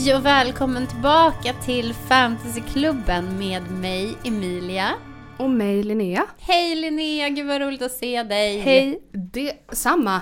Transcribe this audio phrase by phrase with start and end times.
[0.00, 4.90] Hej och välkommen tillbaka till Fantasyklubben med mig Emilia.
[5.38, 6.26] Och mig Linnea.
[6.38, 8.58] Hej Linnea, gud vad roligt att se dig.
[8.58, 9.02] Hej!
[9.12, 10.20] Detsamma.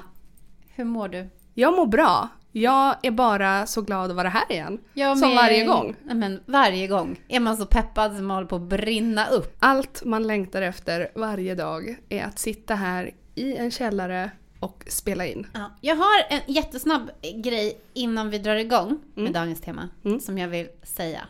[0.74, 1.28] Hur mår du?
[1.54, 2.28] Jag mår bra.
[2.52, 4.78] Jag är bara så glad att vara här igen.
[4.94, 5.94] Jag Som med- varje gång.
[6.04, 9.56] Men varje gång är man så peppad som man håller på att brinna upp.
[9.58, 15.26] Allt man längtar efter varje dag är att sitta här i en källare och spela
[15.26, 15.46] in.
[15.54, 19.32] Ja, jag har en jättesnabb grej innan vi drar igång med Mm.
[19.32, 20.20] dagens tema Mm.
[20.20, 21.26] som jag vill säga.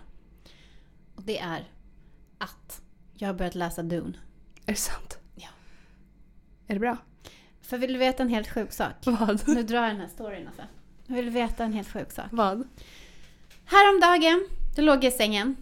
[1.14, 1.64] Och det är
[2.38, 2.82] att
[3.14, 4.12] jag har börjat läsa Dune.
[4.66, 5.18] Är det sant?
[5.34, 5.48] Ja.
[6.66, 6.96] Är det bra?
[7.60, 8.92] För vill du veta en helt sjuk sak?
[9.04, 9.48] Vad?
[9.48, 10.62] Nu drar jag den här storyn alltså.
[11.06, 12.26] Jag vill veta en helt sjuk sak.
[12.30, 12.68] Vad?
[13.64, 15.56] Häromdagen, då låg jag i sängen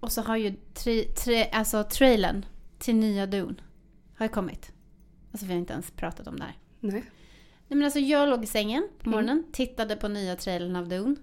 [0.00, 2.44] och så har ju tri, tri, alltså trailern
[2.78, 3.54] till nya Dune
[4.18, 4.72] har ju kommit.
[5.32, 6.56] Alltså vi har inte ens pratat om det här.
[6.80, 6.92] Nej.
[7.68, 9.10] Nej men alltså jag låg i sängen på Mm.
[9.10, 11.16] morgonen, tittade på nya trailern av Dune.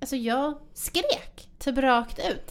[0.00, 2.50] Alltså jag skrek typ rakt ut.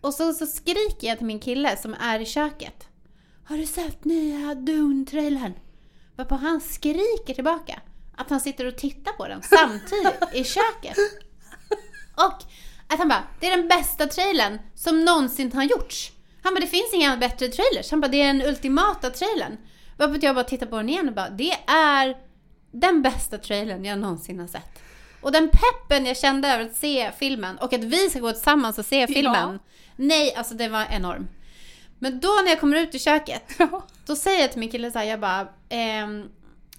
[0.00, 2.88] Och så, så skriker jag till min kille som är i köket.
[3.44, 5.52] Har du sett nya Dune-trailern?
[6.16, 7.80] Varpå han skriker tillbaka
[8.16, 10.96] att han sitter och tittar på den samtidigt i köket.
[12.14, 12.42] Och
[12.88, 16.12] att han bara, det är den bästa trailern som någonsin har gjorts.
[16.42, 17.90] Han bara, det finns inga bättre trailers.
[17.90, 19.56] Han bara, det är den ultimata trailern.
[19.96, 22.16] Varpå jag bara tittar på den igen och bara, det är
[22.72, 24.82] den bästa trailern jag någonsin har sett.
[25.20, 28.78] Och den peppen jag kände över att se filmen och att vi ska gå tillsammans
[28.78, 29.58] och se filmen.
[29.96, 31.28] Nej, alltså det var enorm.
[31.98, 33.82] Men då när jag kommer ut i köket, Ja.
[34.06, 36.28] då säger jag till min kille så här, jag bara, ehm,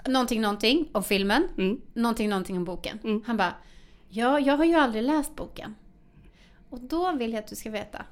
[0.07, 1.81] någonting, någonting om filmen, Mm.
[1.93, 2.99] någonting, någonting om boken.
[3.03, 3.23] Mm.
[3.27, 3.53] Han bara,
[4.09, 5.75] ja, jag har ju aldrig läst boken.
[6.69, 8.05] Och då vill jag att du ska veta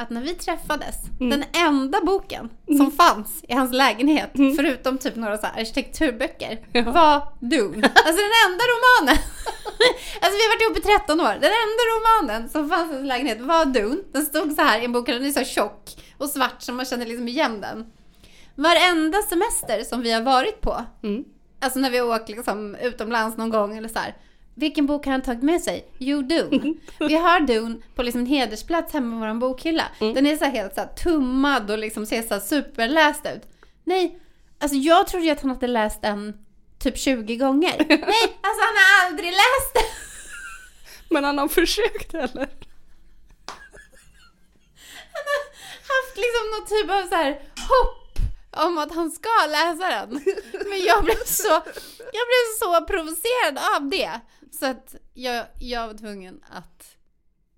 [0.00, 1.30] att när vi träffades, Mm.
[1.30, 6.82] den enda boken som fanns i hans lägenhet, förutom typ några så arkitekturböcker, Ja.
[6.82, 7.90] var Dune.
[8.06, 9.16] Alltså den enda romanen.
[10.20, 11.32] alltså vi har varit ihop i 13 år.
[11.40, 13.96] Den enda romanen som fanns i hans lägenhet var Dune.
[14.12, 16.86] Den stod så här i en bok, den är så tjock och svart så man
[16.86, 17.86] känner liksom igen den.
[18.54, 21.24] Varenda semester som vi har varit på, Mm.
[21.62, 24.14] Alltså när vi har åkt liksom utomlands någon gång eller så här.
[24.54, 25.88] Vilken bok har han tagit med sig?
[25.98, 26.74] Jo, Dune.
[26.98, 29.84] Vi har Dune på liksom en hedersplats hemma i vår bokhylla.
[29.98, 33.42] Den är så helt så här tummad och liksom ser så superläst ut.
[33.84, 34.18] Nej,
[34.58, 36.34] alltså jag trodde ju att han hade läst den
[36.78, 37.74] typ 20 gånger.
[37.88, 39.82] Nej, alltså han har aldrig läst den.
[41.10, 42.48] Men han har försökt eller?
[45.12, 45.42] Han har
[45.94, 47.30] haft liksom någon typ av så här
[47.68, 48.00] hopp
[48.66, 50.10] om att han ska läsa den.
[50.68, 51.48] Men jag blev så,
[52.12, 54.20] jag blev så provocerad av det.
[54.52, 56.96] Så att jag, jag var tvungen att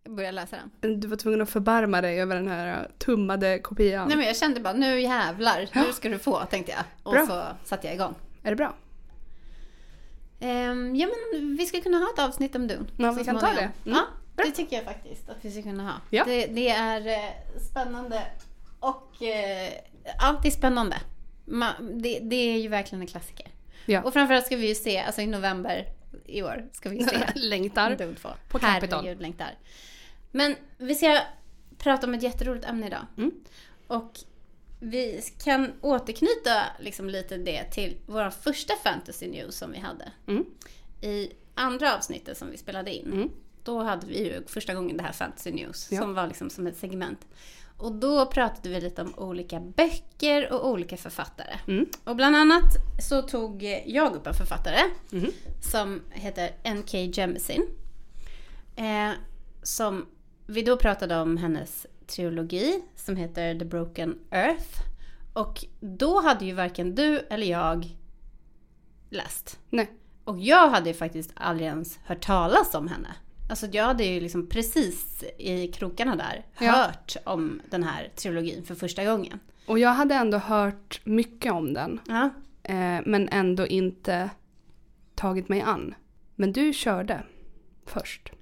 [0.08, 1.00] börja läsa den.
[1.00, 4.08] Du var tvungen att förbarma dig över den här tummade kopian.
[4.08, 6.82] Nej men jag kände bara, nu jävlar, nu ska du få, tänkte jag.
[7.02, 7.26] Och Bra.
[7.26, 8.14] så satte jag igång.
[8.42, 8.74] Är det bra?
[10.40, 12.86] Ehm, ja men vi ska kunna ha ett avsnitt om Dune.
[12.96, 13.60] Ja, vi kan ta det.
[13.60, 13.72] Mm.
[13.84, 14.04] Ja,
[14.36, 14.44] Bra.
[14.44, 15.94] det tycker jag faktiskt att vi ska kunna ha.
[16.10, 16.24] Ja.
[16.24, 18.22] Det, det är eh, spännande
[18.80, 19.72] och eh,
[20.42, 20.96] det är spännande.
[21.46, 23.46] Ma- det, det är ju verkligen en klassiker.
[23.86, 24.02] Ja.
[24.02, 25.86] Och framförallt ska vi ju se, alltså i november
[26.26, 27.96] i år ska vi se Längtar.
[27.96, 28.28] Dune 2.
[28.48, 28.98] På Capitol.
[28.98, 29.54] Herregud, längtar.
[30.30, 31.18] Men vi ska
[31.78, 33.06] prata om ett jätteroligt ämne idag.
[33.16, 33.30] Mm.
[33.86, 34.12] Och
[34.80, 40.12] vi kan återknyta liksom lite det till vår första fantasy news som vi hade.
[40.26, 40.44] Mm.
[41.00, 43.12] I andra avsnittet som vi spelade in.
[43.12, 43.30] Mm.
[43.64, 46.00] Då hade vi ju första gången det här fantasy news Ja.
[46.00, 47.26] som var liksom som ett segment.
[47.76, 51.58] Och då pratade vi lite om olika böcker och olika författare.
[51.68, 51.86] Mm.
[52.04, 52.64] Och bland annat
[53.08, 54.78] så tog jag upp en författare
[55.10, 55.30] Mhm.
[55.72, 56.98] som heter N.K.
[56.98, 57.66] Jemisin.
[58.76, 59.10] Eh,
[59.62, 60.06] som
[60.46, 64.80] vi då pratade om hennes trilogi som heter The Broken Earth.
[65.32, 67.96] Och då hade ju varken du eller jag
[69.10, 69.58] läst.
[69.70, 69.90] Nej.
[70.24, 73.14] Och jag hade ju faktiskt aldrig ens hört talas om henne.
[73.52, 76.72] Alltså jag hade ju liksom precis i krokarna där Ja.
[76.72, 79.40] hört om den här trilogin för första gången.
[79.66, 82.00] Och jag hade ändå hört mycket om den.
[82.08, 82.30] Ja.
[82.62, 84.30] Eh, men ändå inte
[85.14, 85.94] tagit mig an.
[86.36, 87.22] Men du körde
[87.86, 88.32] först.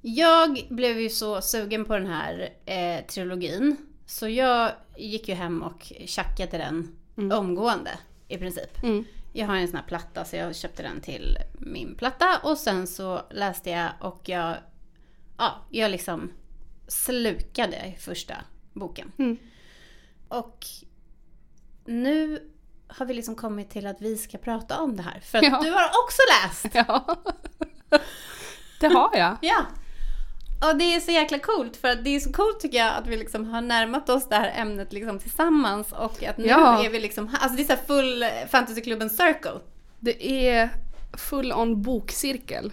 [0.00, 3.76] Jag blev ju så sugen på den här eh, trilogin.
[4.06, 7.38] Så jag gick ju hem och tjackade den Mm.
[7.38, 7.90] omgående
[8.28, 8.82] i princip.
[8.82, 9.04] Mm.
[9.32, 12.86] Jag har en sån här platta så jag köpte den till min platta och sen
[12.86, 14.56] så läste jag och jag,
[15.38, 16.32] ja, jag liksom
[16.88, 18.34] slukade första
[18.72, 19.12] boken.
[19.18, 19.36] Mm.
[20.28, 20.66] Och
[21.84, 22.50] nu
[22.88, 25.20] har vi liksom kommit till att vi ska prata om det här.
[25.20, 25.60] För att Ja.
[25.62, 26.66] du har också läst!
[26.74, 27.16] Ja.
[28.80, 29.36] det har jag.
[29.40, 29.66] Ja.
[30.60, 33.06] Och det är så jäkla coolt för att det är så coolt tycker jag att
[33.06, 36.84] vi liksom har närmat oss det här ämnet liksom tillsammans och att nu Ja.
[36.84, 39.58] är vi liksom, alltså det är så full fantasyklubben circle.
[40.00, 40.70] Det är
[41.18, 42.72] full on bokcirkel.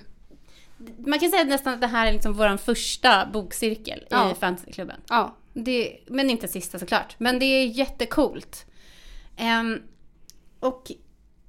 [0.98, 4.32] man kan säga nästan att det här är liksom vår första bokcirkel Ja.
[4.32, 5.02] i fantasyklubben.
[5.10, 7.16] Ja, Det, men inte sista såklart.
[7.18, 8.66] Men det är jättecoolt.
[9.38, 9.82] Ehm,
[10.60, 10.92] och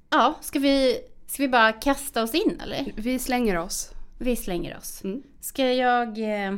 [0.09, 0.97] ja, ska vi,
[1.27, 2.91] ska vi bara kasta oss in eller?
[2.95, 3.89] vi slänger oss.
[4.21, 5.03] Vi slänger oss.
[5.03, 5.23] Mm.
[5.41, 6.07] Ska jag
[6.47, 6.55] eh,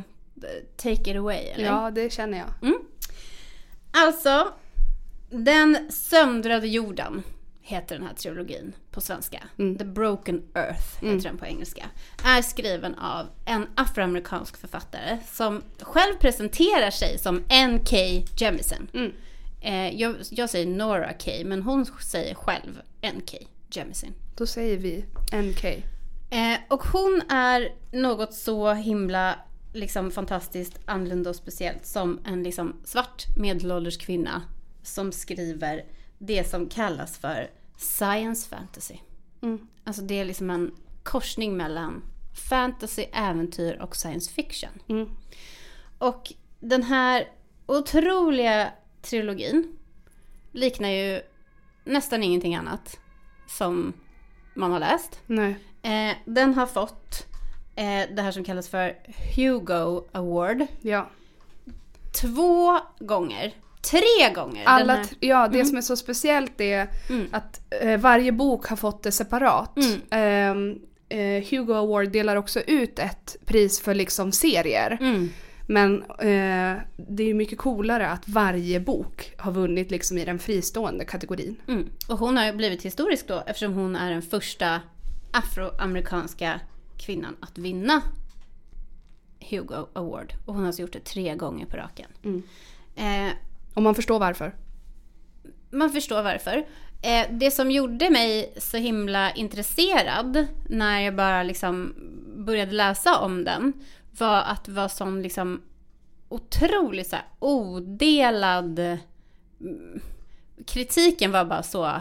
[0.76, 1.64] take it away eller?
[1.64, 2.74] Ja, det känner jag.
[3.92, 4.52] Alltså,
[5.30, 7.22] Den söndrade jorden
[7.62, 9.42] heter den här trilogin på svenska.
[9.58, 9.78] Mm.
[9.78, 11.20] The Broken Earth heter Mm.
[11.22, 11.84] den på engelska.
[12.24, 17.96] Är skriven av en afroamerikansk författare som själv presenterar sig som N.K.
[18.36, 18.88] Jemisin.
[18.94, 19.12] Mm.
[19.60, 23.36] Eh, jag, jag säger Nora K, men hon säger själv N.K.
[23.70, 24.12] Jemisin.
[24.36, 25.64] Då säger vi NK.
[26.32, 29.38] Eh, och hon är något så himla
[29.72, 34.42] liksom fantastiskt annorlunda och speciellt som en liksom svart medelålders kvinna
[34.82, 35.84] som skriver
[36.18, 38.94] det som kallas för science fantasy.
[39.42, 39.66] Mm.
[39.84, 42.02] Alltså det är liksom en korsning mellan
[42.48, 44.70] fantasy, äventyr och science fiction.
[44.88, 45.08] Mm.
[45.98, 47.28] Och den här
[47.66, 49.78] otroliga trilogin
[50.52, 51.20] liknar ju
[51.84, 52.98] nästan ingenting annat
[53.46, 53.92] som
[54.54, 55.20] man har läst.
[55.26, 55.58] Nej.
[55.82, 57.26] Eh, den har fått
[57.76, 58.94] eh, det här som kallas för
[59.36, 61.10] Hugo Award Ja.
[62.20, 63.54] två gånger.
[63.90, 64.62] Tre gånger!
[64.66, 67.26] Alla, ja, det som är så speciellt är Mm.
[67.32, 69.76] att eh, varje bok har fått det separat.
[69.76, 70.00] Mm.
[70.10, 74.98] Ehm, eh, Hugo Award delar också ut ett pris för liksom serier.
[75.00, 75.28] Mm.
[75.66, 80.38] Men eh, det är ju mycket coolare att varje bok har vunnit liksom i den
[80.38, 81.56] fristående kategorin.
[81.68, 81.88] Mm.
[82.08, 84.80] Och hon har ju blivit historisk då eftersom hon är den första
[85.32, 86.60] afroamerikanska
[86.98, 88.02] kvinnan att vinna
[89.50, 90.32] Hugo Award.
[90.46, 92.10] Och hon har alltså gjort det tre gånger på raken.
[92.24, 92.42] Mm.
[92.96, 93.32] Eh,
[93.74, 94.54] Och man förstår varför.
[95.70, 96.66] man förstår varför.
[97.02, 101.94] Eh, det som gjorde mig så himla intresserad när jag bara liksom
[102.36, 103.72] började läsa om den
[104.18, 105.62] var att det var sån liksom
[106.28, 108.78] otroligt så odelad...
[108.78, 110.00] mm,
[110.66, 112.00] Kritiken var bara så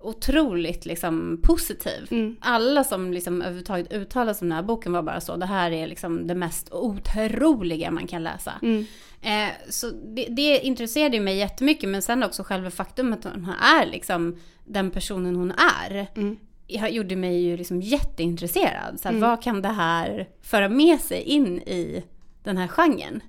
[0.00, 2.08] otroligt liksom positiv.
[2.10, 2.36] Mm.
[2.40, 5.70] Alla som liksom överhuvudtaget uttalade sig om den här boken var bara så, det här
[5.70, 8.52] är liksom det mest otroliga man kan läsa.
[8.62, 8.84] Mm.
[9.22, 13.86] Eh, så det, det intresserade mig jättemycket men sen också själva faktum att hon är
[13.86, 15.52] liksom den personen hon
[15.86, 16.06] är.
[16.16, 16.36] Mm.
[16.66, 19.00] Jag gjorde mig ju liksom jätteintresserad.
[19.00, 19.20] Så att Mm.
[19.30, 22.04] vad kan det här föra med sig in i
[22.42, 23.22] den här genren?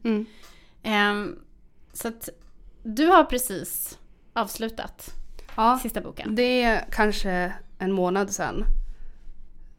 [0.84, 1.36] Eh,
[1.94, 2.30] så att
[2.84, 3.98] du har precis
[4.34, 5.12] avslutat
[5.60, 6.36] Ja, sista boken.
[6.36, 8.66] det är kanske en månad sedan.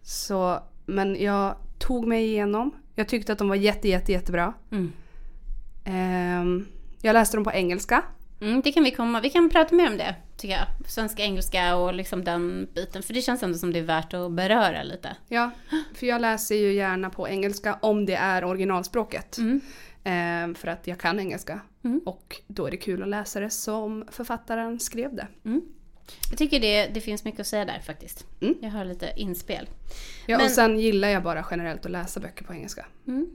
[0.03, 2.71] Så, men jag tog mig igenom.
[2.95, 4.55] Jag tyckte att de var jätte, jätte, jättebra.
[4.71, 4.93] Mm.
[5.85, 6.67] Ehm,
[7.03, 8.03] jag läste dem på engelska.
[8.41, 10.67] Mm, det kan vi komma, vi kan prata mer om det tycker jag.
[10.87, 13.03] Svenska, engelska och liksom den biten.
[13.03, 15.17] För det känns ändå som det är värt att beröra lite.
[15.29, 15.51] Ja,
[15.95, 19.39] för jag läser ju gärna på engelska om det är originalspråket.
[19.39, 19.61] Mm.
[20.05, 21.61] Ehm, för att jag kan engelska.
[21.85, 22.01] Mm.
[22.07, 25.27] Och då är det kul att läsa det som författaren skrev det.
[26.31, 28.27] Jag tycker det, det finns mycket att säga där faktiskt.
[28.41, 28.55] Mm.
[28.63, 29.69] Jag har lite inspel.
[30.27, 32.87] Ja, Men- och sen gillar jag bara generellt att läsa böcker på engelska.
[33.07, 33.27] Mm.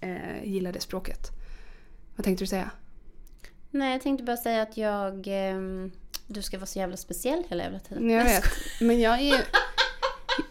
[0.00, 1.30] Eh, gillar det språket.
[2.16, 2.70] Vad tänkte du säga?
[3.70, 5.24] Nej, jag tänkte bara säga att jag...
[5.26, 5.92] ehm,
[6.26, 8.10] du ska vara så jävla speciell hela jävla tiden.
[8.10, 8.44] Jag vet,
[8.80, 9.44] men jag är,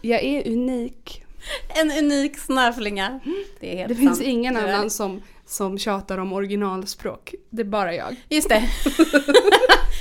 [0.00, 1.22] jag är unik.
[1.68, 3.20] En unik snörflinga.
[3.60, 7.34] Det är helt Det finns ingen annan som, som tjatar om originalspråk.
[7.50, 8.16] Det är bara jag.
[8.28, 8.62] Just det.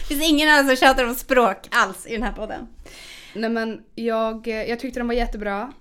[0.08, 2.68] det finns ingen annan som tjatar om språk alls i den här podden.
[3.34, 5.74] Nej men jag, jag tyckte de var jättebra.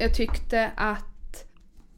[0.00, 1.04] Jag tyckte att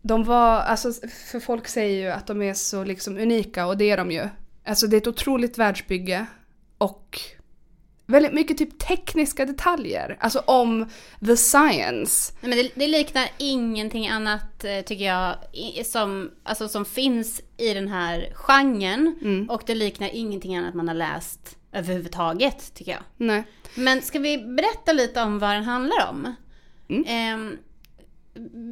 [0.03, 0.93] de var, alltså
[1.31, 4.29] för folk säger ju att de är så liksom unika och det är de ju.
[4.65, 6.27] Alltså det är ett otroligt världsbygge
[6.79, 7.21] och
[8.07, 10.17] väldigt mycket typ tekniska detaljer.
[10.21, 10.89] Alltså om
[11.27, 12.33] the science.
[12.41, 15.37] Nej, men det, det liknar ingenting annat eh, tycker jag
[15.85, 19.17] som, alltså, som finns i den här genren.
[19.23, 19.51] Mm.
[19.51, 23.03] Och det liknar ingenting annat man har läst överhuvudtaget tycker jag.
[23.17, 23.45] Nej.
[23.75, 26.35] Men ska vi berätta lite om vad den handlar om?
[26.89, 27.05] Mm.
[27.07, 27.59] Ehm,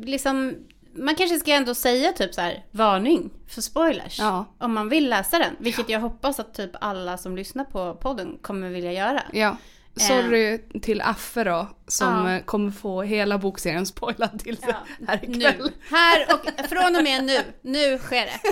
[0.04, 0.54] liksom,
[0.94, 4.18] man kanske ska ändå säga typ så här, varning för spoilers.
[4.18, 4.44] Ja.
[4.58, 5.56] Om man vill läsa den.
[5.58, 9.22] Vilket jag hoppas att typ alla som lyssnar på podden kommer vilja göra.
[9.32, 9.56] Ja.
[9.96, 12.32] Sorry till Affe då som Ja.
[12.36, 14.74] eh, kommer få hela bokserien spoilad till sig
[15.08, 15.54] här ikväll.
[15.58, 15.72] Nu.
[15.96, 17.38] Här och från och med nu.
[17.62, 18.40] Nu sker det.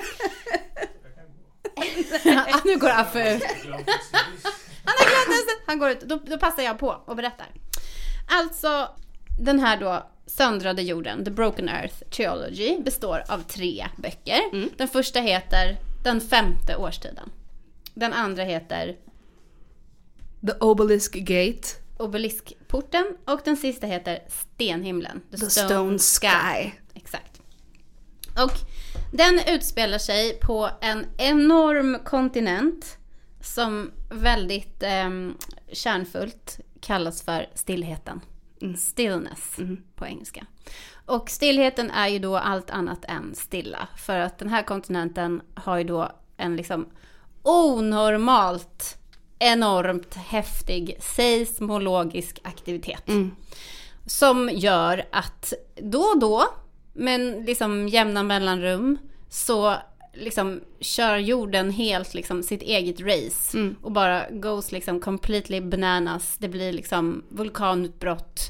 [2.25, 3.43] Ja, nu går Affe ut.
[4.85, 5.61] Han har glömt.
[5.67, 6.01] Han går ut.
[6.01, 7.47] Då, då passar jag på och berättar.
[8.31, 8.89] Alltså,
[9.41, 14.41] den här då Söndrade jorden, The Broken Earth Theology, består av tre böcker.
[14.53, 14.71] Mm.
[14.77, 17.31] Den första heter Den femte årstiden.
[17.95, 18.97] Den andra heter
[20.47, 21.69] The Obelisk Gate.
[21.97, 26.71] Obeliskporten och den sista heter Stenhimlen, The, The Stone Sky.
[26.95, 27.41] Exakt.
[28.43, 28.53] Och
[29.13, 32.99] den utspelar sig på en enorm kontinent
[33.41, 35.11] som väldigt eh,
[35.73, 38.21] kärnfullt kallas för stillheten.
[38.77, 39.57] Stillness
[39.95, 40.47] på engelska.
[41.07, 43.89] Och stillheten är ju då allt annat än stilla.
[43.97, 46.87] För att den här kontinenten har ju då en liksom
[47.43, 48.99] onormalt
[49.39, 53.05] enormt häftig seismologisk aktivitet.
[54.07, 56.45] Som gör att då och då,
[56.93, 58.99] men liksom jämna mellanrum,
[59.29, 59.75] så
[60.15, 63.59] liksom kör jorden helt liksom sitt eget race.
[63.83, 66.37] Och bara goes liksom completely bananas.
[66.39, 68.41] Det blir liksom vulkanutbrott,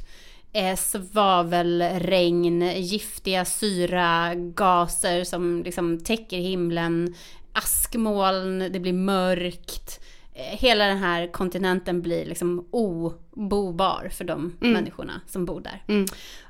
[0.52, 7.14] eh, svavelregn, giftiga syra, gaser som liksom täcker himlen,
[7.52, 10.00] askmoln, det blir mörkt.
[10.38, 15.83] Eh, Hela den här kontinenten blir liksom obobar för de människorna som bor där.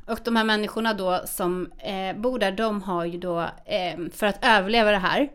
[0.07, 4.27] Och de här människorna då som eh, bor där, de har ju då, eh, för
[4.27, 5.29] att överleva det här,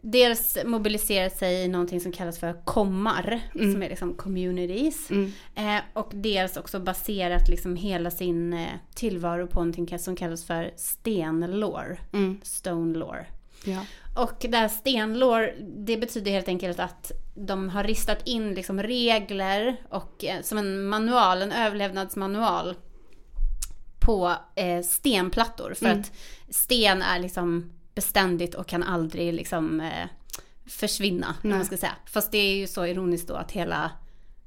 [0.00, 3.40] dels mobiliserat sig i någonting som kallas för kommar,
[3.72, 5.10] som är liksom communities.
[5.54, 10.70] Eh, och dels också baserat liksom hela sin eh, tillvaro på någonting som kallas för
[10.76, 11.96] stenlore,
[12.42, 13.26] stone lore.
[13.64, 13.84] Ja.
[14.14, 19.76] Och det här stenlår, det betyder helt enkelt att de har ristat in liksom regler
[19.88, 22.76] och eh, som en manual, en överlevnadsmanual
[24.00, 25.74] på eh, stenplattor.
[25.74, 26.12] För att
[26.50, 30.08] sten är liksom beständigt och kan aldrig liksom eh,
[30.66, 31.94] försvinna, om man ska säga.
[32.06, 33.90] Fast det är ju så ironiskt då att hela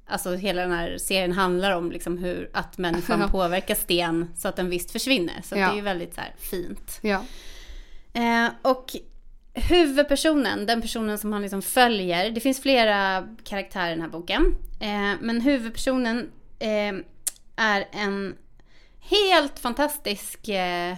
[0.08, 4.56] Alltså hela den här serien handlar om liksom hur att människan påverkar sten så att
[4.56, 5.42] den visst försvinner.
[5.44, 5.68] Så Ja.
[5.68, 7.00] det är ju väldigt så här fint.
[7.02, 7.24] Ja.
[8.16, 8.96] Eh, och
[9.54, 14.56] huvudpersonen, den personen som han liksom följer, det finns flera karaktärer i den här boken.
[14.80, 16.94] Eh, men huvudpersonen eh,
[17.56, 18.36] är en
[19.00, 20.96] helt fantastisk eh,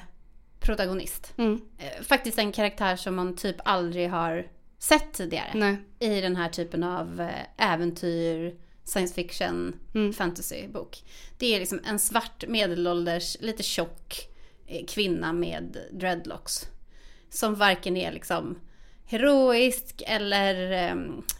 [0.59, 1.33] protagonist.
[1.37, 1.61] Mm.
[1.77, 4.47] Eh, faktiskt en karaktär som man typ aldrig har
[4.79, 5.77] sett tidigare Nej.
[5.99, 9.75] i den här typen av eh, äventyr, science fiction,
[10.17, 11.03] fantasybok.
[11.37, 14.27] Det är liksom en svart medelålders, lite tjock
[14.87, 16.67] kvinna med dreadlocks.
[17.29, 18.55] Som varken är liksom
[19.05, 20.95] heroisk eller eh,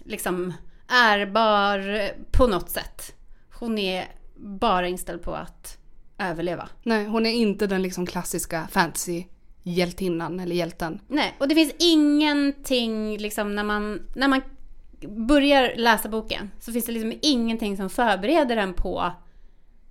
[0.06, 0.54] liksom
[0.88, 3.16] ärbar på något sätt.
[3.60, 5.78] Hon är bara inställd på att
[6.18, 6.70] överleva.
[6.84, 11.00] Nej, hon är inte den liksom klassiska fantasy-hjältinnan eller hjälten.
[11.08, 14.42] Nej, och det finns ingenting liksom när man, när man
[15.28, 19.12] börjar läsa boken så finns det liksom ingenting som förbereder en på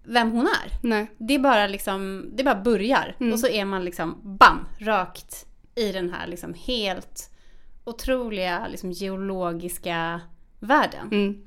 [0.04, 0.78] vem hon är.
[0.82, 1.06] Nej.
[1.18, 5.92] Det är bara liksom, det bara börjar och så är man liksom bam, rakt i
[5.92, 7.30] den här liksom helt
[7.84, 10.20] otroliga liksom geologiska
[10.60, 11.08] världen.
[11.12, 11.42] Mm.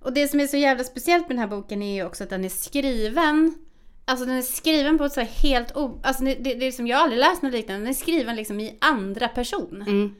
[0.00, 2.30] Och det som är så jävla speciellt med den här boken är ju också att
[2.30, 3.54] den är skriven
[4.04, 6.00] Alltså den är skriven på ett så här helt o...
[6.02, 7.80] Alltså det, det, det är som jag har aldrig läst något liknande.
[7.82, 9.82] Den är skriven liksom i andra person.
[9.86, 10.14] Mm.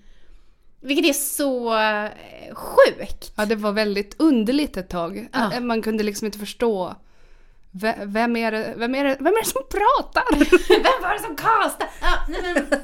[0.81, 2.11] Vilket är så eh,
[2.55, 3.33] sjukt.
[3.37, 5.29] Ja, det var väldigt underligt ett tag.
[5.33, 5.61] Ja.
[5.61, 6.95] Man kunde liksom inte förstå.
[7.71, 10.25] ve- Vem är det, vem är det, vem är det som pratar?
[10.83, 11.91] Vem var det som castade?
[12.01, 12.67] Ja, nej men,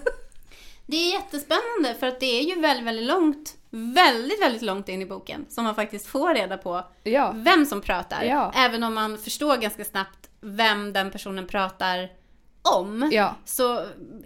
[0.90, 5.02] det är jättespännande för att det är ju väldigt, väldigt långt, väldigt, väldigt långt in
[5.02, 7.32] i boken som man faktiskt får reda på Ja.
[7.36, 8.24] vem som pratar.
[8.24, 8.52] Ja.
[8.56, 12.08] Även om man förstår ganska snabbt vem den personen pratar
[12.76, 13.10] om.
[13.12, 13.34] Ja.
[13.44, 13.78] Så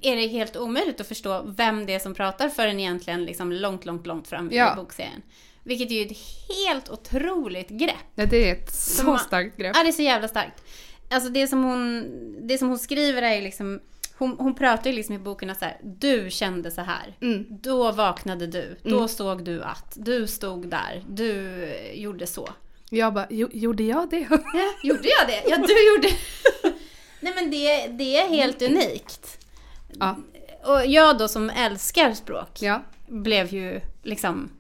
[0.03, 3.85] är det helt omöjligt att förstå vem det är som pratar förrän egentligen liksom långt,
[3.85, 5.23] långt, långt fram i bokserien.
[5.65, 6.19] Vilket är ju ett
[6.67, 7.97] helt otroligt grepp.
[8.15, 9.77] ja, det är ett så man- starkt grepp.
[9.77, 10.65] Ja, det är så jävla starkt.
[11.11, 12.05] Alltså det som hon,
[12.49, 13.81] det som hon skriver är ju liksom,
[14.19, 17.17] hon, hon pratar ju liksom i boken så här, du kände så här.
[17.21, 17.47] Mm.
[17.49, 22.49] Då vaknade du, då såg du att, du stod där, du eh, gjorde så.
[22.91, 24.19] Jag bara, "Jo, gjorde jag det?
[24.31, 24.39] Ja,
[24.83, 25.43] gjorde jag det?
[25.51, 26.09] Ja, du gjorde
[27.21, 29.39] Nej men det, det är helt unikt.
[30.01, 30.17] Ja.
[30.65, 32.83] Och jag då som älskar språk Ja.
[33.07, 34.51] blev ju liksom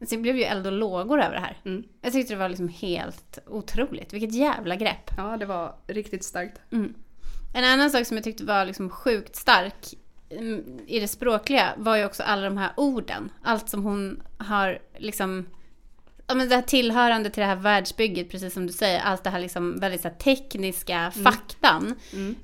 [0.00, 1.58] alltså det blev ju eld och lågor över det här.
[1.64, 1.84] Mm.
[2.00, 4.12] Jag tyckte det var liksom helt otroligt.
[4.12, 5.10] Vilket jävla grepp.
[5.16, 6.60] ja, det var riktigt starkt.
[7.54, 9.94] En annan sak som jag tyckte var liksom sjukt stark
[10.30, 13.32] mm, i det språkliga var ju också alla de här orden.
[13.42, 15.46] Allt som hon har liksom
[16.26, 19.00] Ja men det här tillhörande till det här världsbygget, precis som du säger.
[19.00, 21.94] Allt det här liksom väldigt så här tekniska faktan.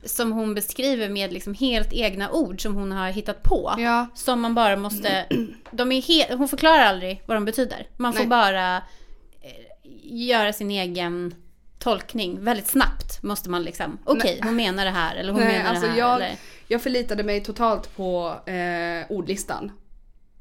[0.05, 3.75] Som hon beskriver med liksom helt egna ord som hon har hittat på.
[3.79, 4.07] Ja.
[4.15, 5.27] Som man bara måste...
[5.71, 7.87] De är he- hon förklarar aldrig vad de betyder.
[7.97, 8.29] Man får Nej.
[8.29, 8.83] bara eh,
[10.03, 11.35] göra sin egen
[11.81, 12.45] tolkning.
[12.45, 13.99] Väldigt snabbt måste man liksom...
[14.05, 15.99] Okej, hon menar det här eller hon Nej, menar alltså det här.
[15.99, 16.37] jag, eller...
[16.69, 19.73] jag förlitade mig totalt på eh, ordlistan.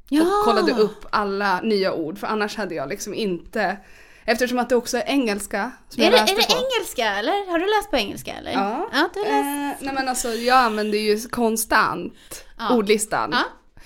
[0.10, 0.22] Ja!
[0.24, 3.78] och kollade upp alla nya ord för annars hade jag liksom inte
[4.26, 6.54] Eftersom att det också är engelska som Är jag det, läste är det på.
[6.54, 7.52] engelska eller?
[7.52, 8.52] Har du läst på engelska eller?
[8.52, 8.90] Ja.
[8.94, 9.34] Ja, du läst.
[9.82, 12.76] Eh, nej men alltså jag använder ju konstant Ja.
[12.76, 13.30] ordlistan.
[13.34, 13.44] Ja,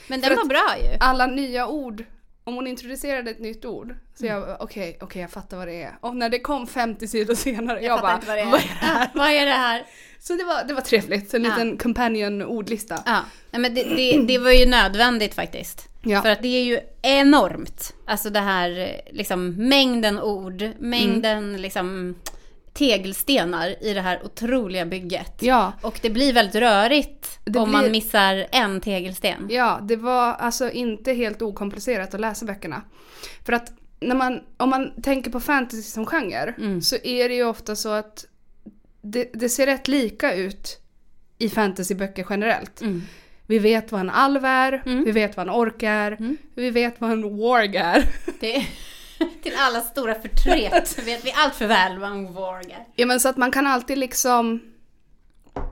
[0.07, 0.97] men den var bra ju.
[0.99, 2.03] Alla nya ord,
[2.43, 4.37] om hon introducerade ett nytt ord, så Mm.
[4.37, 5.97] jag bara, okej, okej jag fattar vad det är.
[6.01, 8.45] Och när det kom 50 sidor senare, jag, fattar bara, vad det är.
[8.51, 8.99] vad är det här?
[9.01, 9.85] Ja, vad är det här?
[10.19, 11.49] Så det var, det var trevligt, en Ja.
[11.49, 13.03] liten companion ordlista.
[13.05, 13.19] Ja,
[13.51, 15.89] nej, men det, det, det var ju nödvändigt faktiskt.
[16.01, 16.21] Ja.
[16.21, 17.93] För att det är ju enormt.
[18.05, 21.61] Alltså det här liksom mängden ord, mängden Mm.
[21.61, 22.15] liksom
[22.73, 25.33] tegelstenar i det här otroliga bygget.
[25.39, 29.47] Ja, Och det blir väldigt rörigt Det om blir- man missar en tegelsten.
[29.49, 32.81] ja, det var alltså inte helt okomplicerat att läsa böckerna.
[33.45, 36.81] För att när man, om man tänker på fantasy som genre Mm.
[36.81, 38.25] så är det ju ofta så att
[39.01, 40.79] det, det ser rätt lika ut
[41.37, 42.81] i fantasyböcker generellt.
[42.81, 43.01] Mm.
[43.47, 45.03] Vi vet vad en alv är, Mm.
[45.03, 46.37] vi vet vad en ork är, Mm.
[46.55, 48.05] vi vet vad en warg är.
[48.39, 48.65] Det är,
[49.43, 52.85] till alla stora förtret vet vi allt för väl vad warg är.
[52.95, 54.59] Ja men så att man kan alltid liksom,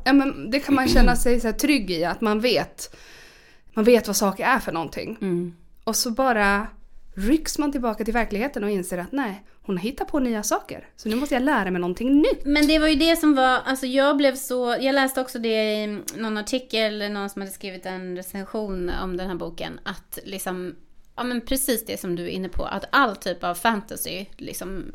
[0.04, 2.96] ja men det kan man känna sig så trygg i att man vet,
[3.74, 5.18] man vet vad saker är för någonting.
[5.22, 5.56] Mm.
[5.84, 6.68] Och så bara
[7.16, 10.88] rycks man tillbaka till verkligheten och inser att nej, hon har hittat på nya saker.
[10.96, 12.46] Så nu måste jag lära mig någonting nytt.
[12.46, 15.74] Men det var ju det som var, alltså jag blev så, jag läste också det
[15.74, 20.76] i någon artikel, någon som hade skrivit en recension om den här boken, att liksom,
[21.16, 24.92] ja men precis det som du är inne på, att all typ av fantasy, liksom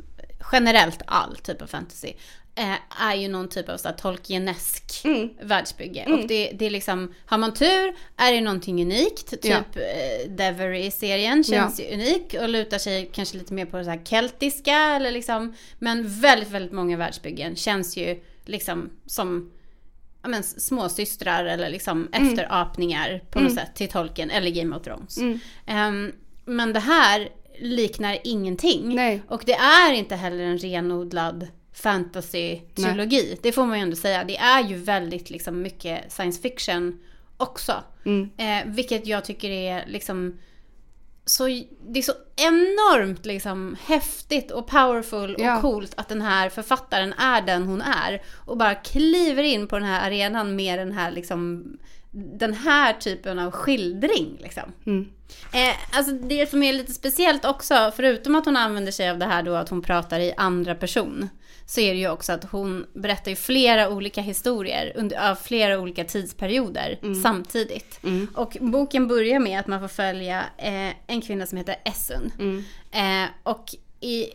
[0.53, 2.13] generellt all typ av fantasy,
[2.55, 5.29] eh, är ju någon typ av så här Tolkienesk Mm.
[5.43, 6.05] världsbygge.
[6.13, 9.31] Och det, det är liksom, har man tur är det någonting unikt.
[9.31, 9.57] Typ Ja.
[9.57, 14.05] eh, Devery-serien känns ju unik och lutar sig kanske lite mer på det så här
[14.05, 15.55] keltiska eller liksom.
[15.79, 19.56] Men väldigt, väldigt många världsbyggen känns ju liksom som ja,
[20.29, 25.19] men, småsystrar eller liksom efterapningar på något sätt till Tolkien eller Game of Thrones.
[25.19, 25.41] Mm.
[25.67, 26.13] Ehm,
[26.45, 28.95] men det här liknar ingenting.
[28.95, 29.23] Nej.
[29.29, 33.39] Och det är inte heller en renodlad fantasy-trilogi.
[33.43, 34.25] Det får man ju ändå säga.
[34.25, 36.99] Det är ju väldigt liksom mycket science fiction
[37.37, 37.73] också.
[38.05, 38.31] Mm.
[38.37, 40.39] Eh, vilket jag tycker är liksom
[41.27, 41.47] så,
[41.89, 45.61] det är så enormt liksom häftigt och powerful och Ja.
[45.61, 48.23] coolt att den här författaren är den hon är.
[48.47, 51.65] Och bara kliver in på den här arenan med den här liksom
[52.17, 54.73] den här typen av skildring liksom.
[54.87, 55.09] Mm.
[55.53, 59.25] Eh, alltså det som är lite speciellt också, förutom att hon använder sig av det
[59.25, 61.29] här då att hon pratar i andra person,
[61.67, 65.79] så är det ju också att hon berättar ju flera olika historier under, av flera
[65.79, 68.05] olika tidsperioder samtidigt.
[68.05, 68.29] Mm.
[68.35, 72.33] Och boken börjar med att man får följa eh, en kvinna som heter Essun.
[72.39, 72.65] Mm.
[72.93, 73.75] Eh, och
[74.07, 74.33] i,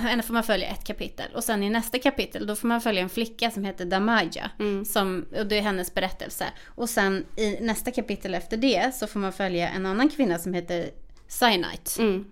[0.00, 1.26] henne får man följa ett kapitel.
[1.34, 4.50] Och sen i nästa kapitel då får man följa en flicka som heter Damaja.
[4.58, 4.84] Mm.
[4.84, 6.44] Som, och det är hennes berättelse.
[6.66, 10.54] Och sen i nästa kapitel efter det så får man följa en annan kvinna som
[10.54, 10.90] heter
[11.28, 12.02] Cyanite.
[12.02, 12.24] Mm.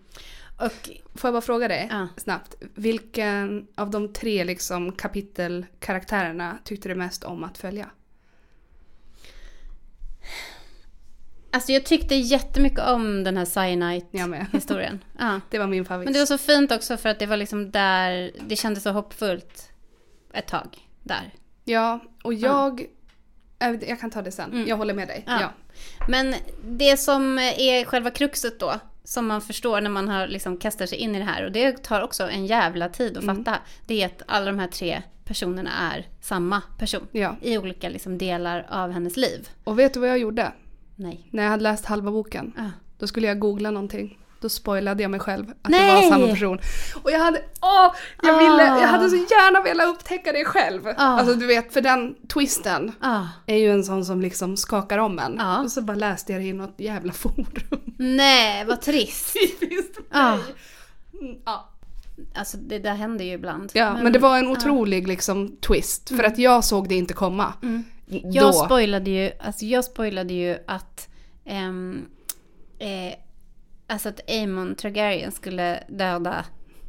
[0.58, 2.08] Och Får jag bara fråga dig Ja.
[2.16, 2.54] snabbt.
[2.74, 7.90] Vilken av de tre liksom kapitelkaraktärerna tyckte du mest om att följa?
[11.56, 14.46] Alltså jag tyckte jättemycket om den här Cyanite Jag med.
[14.52, 15.04] historien.
[15.18, 15.40] Ja.
[15.50, 16.04] Det var min favorit.
[16.04, 18.90] Men det var så fint också för att det var liksom där, det kändes så
[18.90, 19.68] hoppfullt
[20.32, 21.34] ett tag där.
[21.64, 22.86] Ja, och jag...
[23.58, 24.52] Jag jag kan ta det sen.
[24.52, 24.68] Mm.
[24.68, 25.24] Jag håller med dig.
[25.26, 25.40] Ja.
[25.40, 25.52] Ja.
[26.08, 28.72] Men det som är själva kruxet då,
[29.04, 31.82] som man förstår när man har liksom kastar sig in i det här, och det
[31.84, 33.44] tar också en jävla tid att Mm.
[33.44, 37.06] fatta, det är att alla de här tre personerna är samma person.
[37.12, 37.36] ja.
[37.42, 39.48] I olika liksom delar av hennes liv.
[39.64, 40.52] Och vet du vad jag gjorde?
[40.96, 41.28] Nej.
[41.30, 42.52] När jag hade läst halva boken.
[42.58, 42.70] Ah.
[42.98, 44.18] Då skulle jag googla någonting.
[44.40, 45.88] Då spoilade jag mig själv att Nej!
[46.02, 46.58] det var samma person.
[47.02, 47.94] Och jag hade, åh!
[48.22, 48.38] Jag, Ah.
[48.38, 50.86] ville, jag hade så gärna velat upptäcka det själv.
[50.86, 50.92] Ah.
[51.04, 53.22] Alltså du vet, för den twisten Ah.
[53.46, 55.36] är ju en sån som liksom skakar om en.
[55.38, 55.62] Ja.
[55.62, 57.46] Och så bara läste jag det i något jävla forum.
[57.98, 59.32] Nej, vad trist.
[59.60, 60.30] Typiskt Ah.
[60.36, 60.44] mig.
[61.20, 61.68] Mm, ja.
[62.34, 63.70] Alltså det där händer ju ibland.
[63.74, 66.08] ja, men, det var en otrolig liksom twist.
[66.08, 67.52] För att jag såg det inte komma.
[67.62, 67.84] Mm.
[68.06, 68.20] Då.
[68.22, 71.08] Jag spoilade ju, alltså jag spoilade ju att,
[71.44, 72.06] ehm,
[72.78, 73.14] eh,
[73.86, 76.44] alltså att Aemon Targaryen skulle döda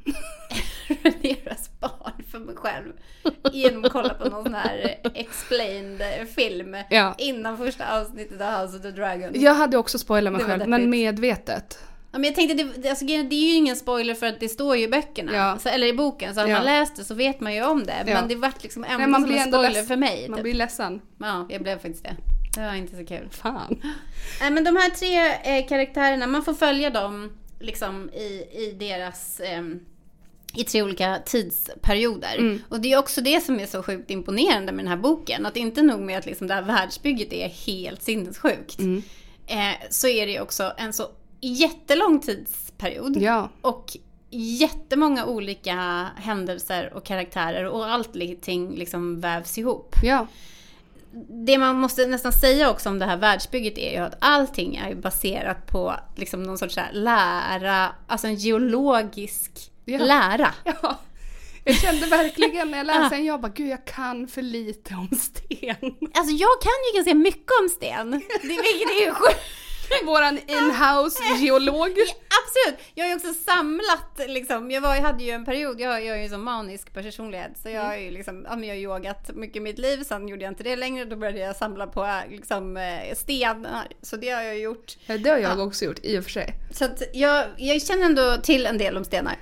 [1.21, 2.93] deras barn för mig själv.
[3.51, 6.01] Genom att kolla på någon sån här explained
[6.35, 6.77] film.
[6.89, 7.15] Ja.
[7.17, 9.31] Innan första avsnittet av House of the Dragon.
[9.33, 11.79] Jag hade också spoilat mig själv, men medvetet.
[12.11, 14.75] Ja, men jag tänkte, det, alltså, det är ju ingen spoiler för att det står
[14.75, 15.35] ju i böckerna.
[15.35, 15.57] Ja.
[15.59, 16.55] Så, eller i boken, så har Ja.
[16.55, 18.03] man läst det så vet man ju om det.
[18.07, 18.13] Ja.
[18.13, 20.29] Men det vart liksom ändå Nej, man som blir en spoiler för mig.
[20.29, 20.43] Man Typ.
[20.43, 21.01] blir ledsen.
[21.17, 22.15] Ja, jag blev faktiskt det.
[22.55, 23.27] Det var inte så kul.
[23.31, 23.81] Fan.
[24.41, 29.41] Nej men de här tre eh, karaktärerna, man får följa dem liksom i, i deras
[29.43, 29.79] ehm,
[30.55, 32.35] i tre olika tidsperioder.
[32.37, 32.61] Mm.
[32.69, 35.45] Och det är också det som är så sjukt imponerande med den här boken.
[35.45, 38.79] Att inte nog med att liksom det här världsbygget är helt sinnessjukt.
[38.79, 39.03] Mm.
[39.47, 41.03] Eh, så är det ju också en så
[41.41, 43.17] jättelång tidsperiod.
[43.17, 43.49] Ja.
[43.61, 43.97] Och
[44.29, 49.95] jättemånga olika händelser och karaktärer och allting liksom vävs ihop.
[50.03, 50.27] Ja.
[51.45, 54.95] det man måste nästan säga också om det här världsbygget är ju att allting är
[54.95, 59.97] baserat på liksom någon sorts lära, alltså en geologisk Ja.
[59.97, 60.53] lära.
[60.63, 60.97] Ja.
[61.63, 65.09] Jag kände verkligen när jag läste den, jag bara gud jag kan för lite om
[65.17, 65.95] sten.
[66.13, 69.39] Alltså jag kan ju ganska mycket om sten, det, vilket är ju sjukt.
[70.05, 71.89] Våran in-house geolog.
[71.89, 72.79] Absolut!
[72.93, 76.17] Jag har ju också samlat liksom, jag, var, jag hade ju en period, jag, jag
[76.17, 79.35] är ju så manisk personlighet så jag har ju liksom, ja men jag har yogat
[79.35, 82.21] mycket i mitt liv, sen gjorde jag inte det längre, då började jag samla på
[82.29, 83.87] liksom eh, stenar.
[84.01, 84.97] Så det har jag gjort.
[85.05, 86.53] Ja, Det har jag också gjort i och för sig.
[86.71, 89.37] Så att jag, jag känner ändå till en del om stenar.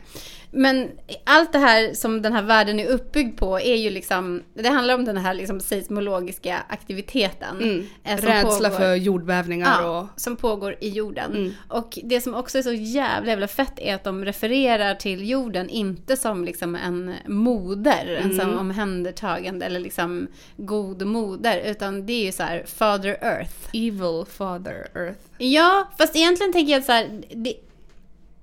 [0.57, 0.91] Men
[1.23, 4.93] allt det här som den här världen är uppbyggd på är ju liksom, det handlar
[4.95, 7.87] om den här liksom seismologiska aktiviteten.
[8.03, 10.21] eh, som Rädsla pågår- för jordbävningar Ja, och...
[10.21, 11.31] som pågår i jorden.
[11.35, 11.51] Mm.
[11.67, 15.69] Och det som också är så jävla, jävla fett är att de refererar till jorden
[15.69, 18.37] inte som liksom en moder, en Mm.
[18.39, 23.53] som omhändertagande eller liksom god moder, utan det är ju så här Father Earth.
[23.73, 25.19] Evil Father Earth.
[25.37, 27.53] Ja, fast egentligen tänker jag så här, det,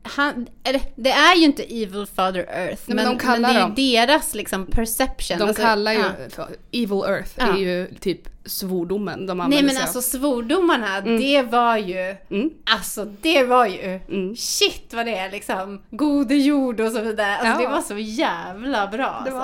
[0.02, 3.58] han, eller, det är ju inte Evil Father Earth, men men, de kallar men det
[3.60, 5.38] är dem- ju deras liksom perception.
[5.38, 6.04] De Alltså, kallar ju...
[6.36, 6.48] ja.
[6.72, 7.46] Evil Earth Ja.
[7.52, 10.02] är ju typ svordomen de Nej använder men sig alltså av.
[10.02, 12.50] svordomarna, det var ju, Mm.
[12.74, 14.36] alltså det var ju, Mm.
[14.36, 17.36] shit vad det är liksom, gode jord och så vidare.
[17.36, 17.68] Alltså Ja.
[17.68, 19.22] det var så jävla bra.
[19.24, 19.40] Det var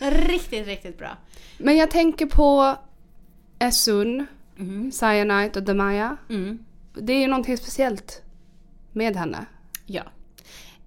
[0.00, 0.20] alltså.
[0.28, 1.16] Riktigt, riktigt bra.
[1.58, 2.76] Men jag tänker på
[3.58, 4.26] Esun,
[4.58, 4.92] Mm.
[4.92, 6.16] Cyanite och Demaya.
[6.30, 6.58] Mm.
[6.94, 8.22] Det är ju någonting speciellt
[8.92, 9.46] med henne.
[9.92, 10.02] Ja.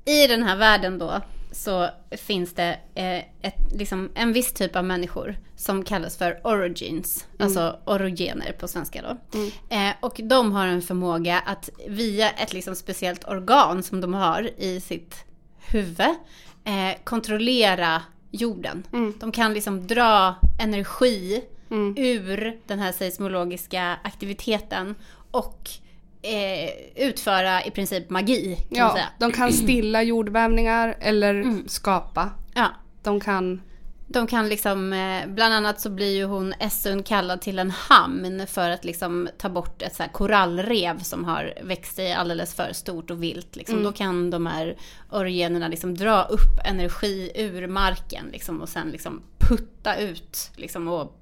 [0.05, 4.85] I den här världen då så finns det eh, ett, liksom, en viss typ av
[4.85, 9.39] människor som kallas för origins, alltså orogener på svenska då.
[9.75, 14.49] Eh, och de har en förmåga att via ett liksom, speciellt organ som de har
[14.57, 15.15] i sitt
[15.67, 16.15] huvud
[16.63, 18.83] eh, kontrollera jorden.
[19.19, 21.43] De kan liksom dra energi
[21.95, 24.95] ur den här seismologiska aktiviteten
[25.31, 25.69] och
[26.33, 26.69] eh,
[27.07, 31.67] utföra i princip magi kan Ja, de kan stilla jordbävningar eller Mm.
[31.67, 32.29] skapa.
[32.55, 32.67] Ja,
[33.03, 33.61] De kan...
[34.07, 38.47] de kan liksom, eh, bland annat så blir ju hon Essun kallad till en hamn
[38.47, 43.11] för att liksom ta bort ett så korallrev som har växt sig alldeles för stort
[43.11, 43.55] och vilt.
[43.55, 43.83] Liksom.
[43.83, 44.77] Då kan de här
[45.11, 51.21] orogenerna liksom dra upp energi ur marken liksom, och sen liksom putta ut liksom, och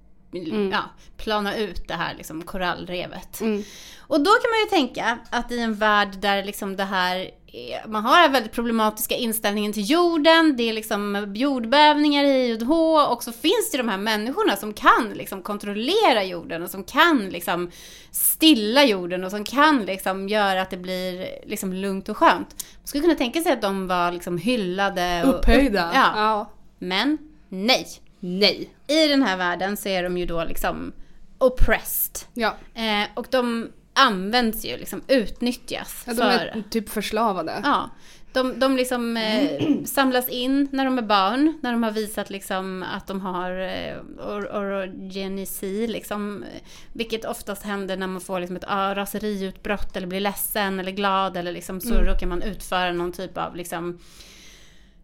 [0.71, 0.83] ja,
[1.17, 3.41] plana ut det här liksom, korallrevet.
[3.41, 3.63] Mm.
[3.99, 7.87] Och då kan man ju tänka att i en värld där liksom det här är,
[7.87, 12.99] man har den väldigt problematiska inställningen till jorden, det är liksom jordbävningar i och hå
[12.99, 17.29] och så finns det de här människorna som kan liksom kontrollera jorden och som kan
[17.29, 17.71] liksom
[18.11, 22.65] stilla jorden och som kan liksom göra att det blir liksom lugnt och skönt.
[22.77, 25.23] Man skulle kunna tänka sig att de var liksom hyllade.
[25.23, 25.91] Och, Upphöjda.
[25.93, 26.11] Ja.
[26.15, 26.51] ja.
[26.79, 27.17] Men
[27.49, 27.87] nej.
[28.25, 28.69] Nej.
[28.87, 30.93] I den här världen så är de ju då liksom
[31.37, 32.27] oppressed.
[32.33, 32.55] Ja.
[32.73, 36.03] Eh, och de används ju, liksom utnyttjas.
[36.07, 37.61] ja de för, är typ förslavade.
[37.63, 37.89] ja,
[38.33, 42.83] de, de liksom eh, samlas in när de är barn, när de har visat liksom
[42.83, 46.45] att de har eh, or, liksom,
[46.93, 51.37] vilket oftast händer när man får liksom ett ah, raseriutbrott eller blir ledsen eller glad
[51.37, 53.99] eller liksom, så råkar man utföra någon typ av liksom,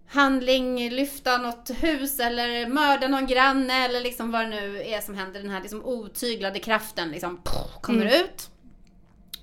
[0.10, 5.16] handling, lyfta något hus eller mörda någon granne eller liksom vad det nu är som
[5.16, 5.40] händer.
[5.40, 7.42] Den här liksom otyglade kraften liksom
[7.82, 8.50] kommer ut.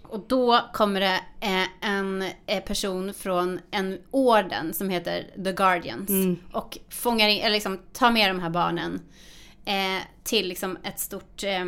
[0.02, 6.10] Och då kommer det eh, en eh, person från en orden som heter The Guardians
[6.52, 9.00] och fångar in, eller liksom tar med de här barnen
[9.64, 11.64] eh, till liksom ett stort eh,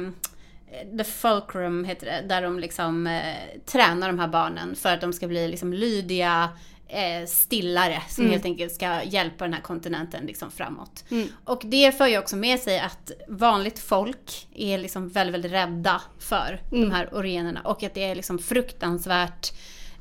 [0.99, 3.21] The Fulcrum heter det, där de liksom
[3.67, 6.49] tränar de här barnen för att de ska bli liksom lydiga
[6.89, 11.05] eh, stillare som helt enkelt ska hjälpa den här kontinenten liksom framåt.
[11.45, 16.03] Och det för ju också med sig att vanligt folk är liksom väldigt, väldigt rädda
[16.19, 19.53] för de här orenerna och att det är liksom fruktansvärt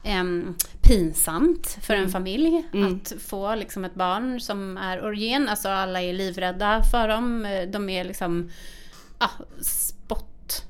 [0.03, 5.49] em, pinsamt för en familj att få liksom ett barn som är orgen.
[5.49, 7.47] Alltså alla är livrädda för dem.
[7.71, 8.49] De är liksom
[9.17, 9.29] ah,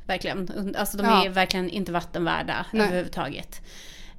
[0.07, 0.75] verkligen.
[0.77, 1.25] Alltså de Ja.
[1.25, 2.87] är verkligen inte vattenvärda Nej.
[2.87, 3.61] överhuvudtaget.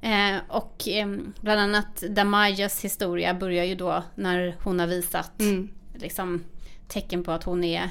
[0.01, 1.07] Eh, och eh,
[1.41, 5.69] bland annat Damajas historia börjar ju då när hon har visat Mm.
[5.93, 6.43] liksom,
[6.87, 7.89] tecken på att hon är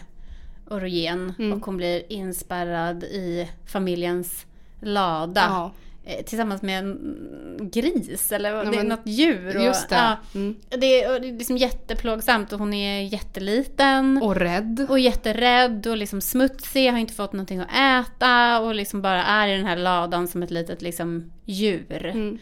[0.70, 1.52] orogen Mm.
[1.52, 4.46] och hon blir inspärrad i familjens
[4.80, 5.40] lada.
[5.48, 5.72] Ja.
[6.08, 9.56] Eh, Tillsammans med en gris eller Ja, det är något djur.
[9.56, 9.94] Och, Just det.
[9.96, 10.56] Ja, Mm.
[10.68, 14.22] det, är, och det är liksom jätteplågsamt och hon är jätteliten.
[14.22, 14.86] Och rädd.
[14.88, 19.48] Och jätterädd och liksom smutsig, har inte fått någonting att äta och liksom bara är
[19.48, 22.06] i den här ladan som ett litet liksom djur.
[22.06, 22.38] Mm.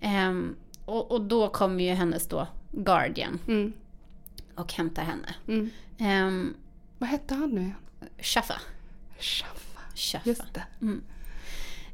[0.00, 3.72] Ehm, och, och då kommer ju hennes då Guardian Mm.
[4.54, 5.34] och hämtar henne.
[5.48, 5.70] Mm.
[6.26, 6.54] Um,
[6.98, 7.74] Vad hette han nu igen?
[8.18, 8.54] Shaffa.
[9.18, 9.80] Shaffa.
[9.94, 10.28] Shaffa.
[10.28, 10.62] Just det.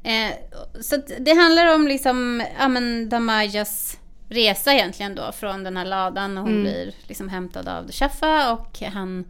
[0.07, 0.33] Eh,
[0.81, 6.39] så det handlar om liksom, ja men Damajas resa egentligen då från den här ladan
[6.39, 6.63] och hon Mm.
[6.63, 9.25] blir liksom hämtad av Shaffa och han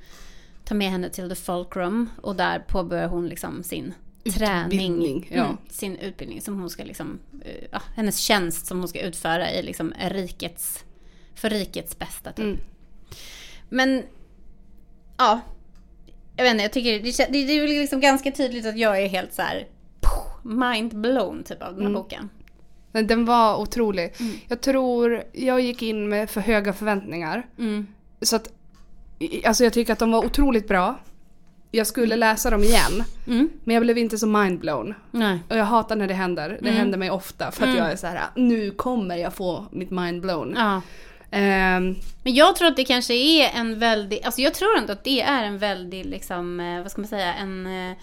[0.65, 3.95] tar med henne till the folkroom och där påbörjar hon liksom sin
[4.35, 4.65] träning.
[4.93, 5.45] Utbildning, ja.
[5.45, 9.51] Mm, sin utbildning som hon ska liksom, eh, ja, hennes tjänst som hon ska utföra
[9.53, 10.85] i liksom rikets,
[11.35, 12.45] för rikets bästa typ.
[12.45, 12.59] Mm.
[13.69, 14.03] Men,
[15.17, 15.41] ja.
[16.37, 19.09] Jag vet inte, jag tycker det, det, det är liksom ganska tydligt att jag är
[19.09, 19.67] helt så här
[20.47, 22.03] mind blown typ av den här Mm.
[22.03, 22.29] boken.
[22.93, 24.15] Den var otrolig.
[24.21, 24.33] Mm.
[24.49, 27.47] Jag tror jag gick in med för höga förväntningar.
[27.59, 27.87] Mm.
[28.21, 28.49] Så att,
[29.45, 30.95] alltså jag tycker att de var otroligt bra.
[31.71, 33.05] Jag skulle läsa dem igen.
[33.27, 33.49] Mm.
[33.65, 34.95] Men jag blev inte så mindblown.
[35.11, 35.39] Nej.
[35.51, 36.49] Och jag hatar när det händer.
[36.49, 36.75] Det Mm.
[36.81, 37.77] händer mig ofta för att Mm.
[37.83, 40.55] jag är så här: nu kommer jag få mitt mindblown.
[40.57, 40.81] Ja.
[41.31, 45.05] Ehm, Men jag tror att det kanske är en väldigt, alltså jag tror ändå att
[45.05, 47.97] det är en väldigt liksom, eh, vad ska man säga, en eh,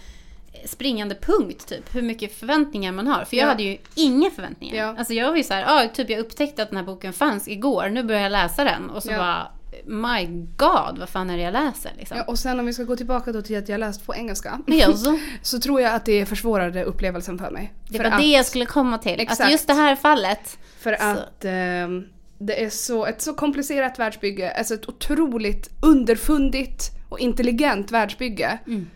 [0.66, 1.94] springande punkt typ.
[1.94, 3.24] Hur mycket förväntningar man har.
[3.24, 3.48] För jag Ja.
[3.48, 4.76] hade ju inga förväntningar.
[4.76, 4.94] Ja.
[4.98, 7.88] Alltså jag var ju såhär, ah, typ jag upptäckte att den här boken fanns igår,
[7.88, 8.90] nu börjar jag läsa den.
[8.90, 9.16] Och så Ja.
[9.18, 9.48] bara,
[9.86, 12.16] my god, vad fan är det jag läser liksom.
[12.16, 14.60] ja, och sen om vi ska gå tillbaka då till att jag läst på engelska.
[14.66, 15.18] Ja, så.
[15.42, 17.72] Så tror jag att det försvårade upplevelsen för mig.
[17.88, 19.20] Det för var att, det jag skulle komma till.
[19.20, 19.30] Exakt.
[19.40, 20.58] Alltså just det här fallet.
[20.78, 21.02] För Så.
[21.04, 22.04] att ehm,
[22.38, 28.58] det är så, ett så komplicerat världsbygge, alltså ett otroligt underfundigt och intelligent världsbygge.
[28.66, 28.90] Mm.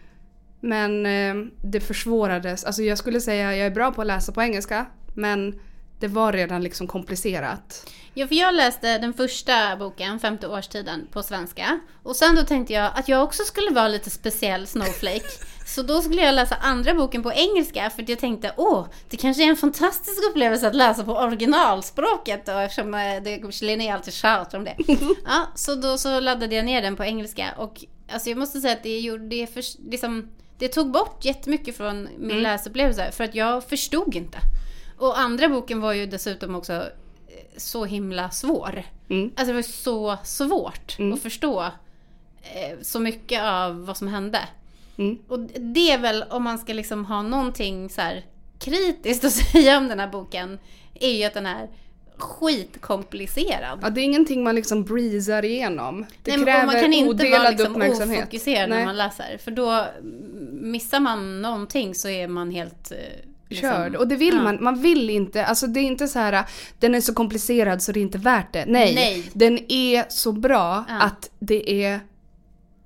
[0.61, 4.43] Men ehm, det försvårades, alltså jag skulle säga jag är bra på att läsa på
[4.43, 5.61] engelska, men
[6.01, 7.91] det var redan liksom komplicerat.
[8.15, 11.81] Ja, för jag läste den första boken, Femte årstiden, på svenska.
[12.03, 15.29] Och sen då tänkte jag att jag också skulle vara lite speciell snowflake.
[15.67, 19.17] Så då skulle jag läsa andra boken på engelska för att jag tänkte åh, det
[19.17, 24.15] kanske är en fantastisk upplevelse att läsa på originalspråket då eftersom eh, det, Linnea alltid
[24.15, 24.77] tjatar om det.
[25.25, 28.73] Ja, så då så laddade jag ner den på engelska och alltså jag måste säga
[28.73, 32.43] att det gjorde, det, för, liksom, det tog bort jättemycket från min Mm.
[32.43, 34.39] läsupplevelse för att jag förstod inte.
[34.99, 36.83] Och andra boken var ju dessutom också eh,
[37.57, 38.83] så himla svår.
[39.11, 39.31] Mm.
[39.37, 41.13] Alltså det var så svårt Mm.
[41.13, 41.63] att förstå
[42.43, 44.41] eh, så mycket av vad som hände.
[44.97, 45.19] Mm.
[45.29, 48.03] Och det är väl om man ska liksom ha någonting så
[48.59, 50.59] kritiskt att säga om den här boken
[50.95, 51.69] är ju att den är
[52.19, 53.79] skitkomplicerad.
[53.83, 56.07] Ja, det är ingenting man liksom breezar igenom.
[56.23, 58.23] Det Nej, kräver man kan inte odelad vara liksom uppmärksamhet.
[58.23, 58.85] ofokuserad när Nej.
[58.87, 59.39] man läser.
[59.45, 59.85] För då
[60.53, 62.91] missar man någonting så är man helt...
[62.93, 62.97] eh,
[63.49, 63.97] liksom- Körd.
[63.97, 64.43] Och det vill Ja.
[64.43, 64.59] man.
[64.61, 65.45] Man vill inte.
[65.45, 66.45] Alltså det är inte så här.
[66.79, 68.65] den är så komplicerad så det är inte värt det.
[68.69, 68.95] Nej.
[68.95, 69.31] Nej.
[69.33, 71.01] Den är så bra Ja.
[71.01, 72.01] att det är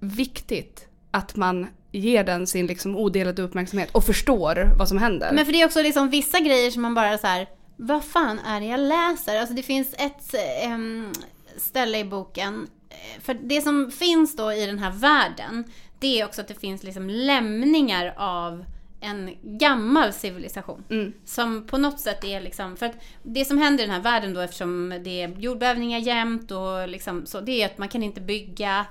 [0.00, 5.32] viktigt att man ger den sin liksom odelade uppmärksamhet och förstår vad som händer.
[5.32, 7.46] Men för det är också liksom vissa grejer som man bara så här.
[7.76, 9.40] Vad fan är det jag läser?
[9.40, 11.12] Alltså det finns ett ehm,
[11.56, 12.66] ställe i boken.
[12.90, 15.64] eh, För det som finns då i den här världen,
[15.98, 18.64] det är också att det finns liksom lämningar av
[19.00, 20.84] en gammal civilisation.
[20.90, 21.12] Mm.
[21.24, 24.34] Som på något sätt är liksom, för att det som händer i den här världen
[24.34, 28.20] då eftersom det är jordbävningar jämt och liksom så, det är att man kan inte
[28.20, 28.86] bygga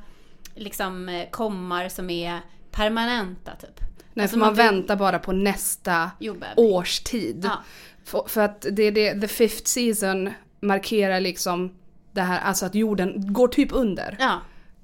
[0.56, 2.39] liksom eh, kommar som är
[2.72, 3.80] permanenta typ.
[4.13, 6.65] Nej, Alltså för man, vill- väntar bara på nästa Jordbävning.
[6.65, 7.41] årstid.
[7.50, 7.58] Ja.
[8.06, 11.72] För, för att det är det, the fifth season markerar liksom
[12.12, 14.16] det här, alltså att jorden går typ under.
[14.20, 14.42] Ja.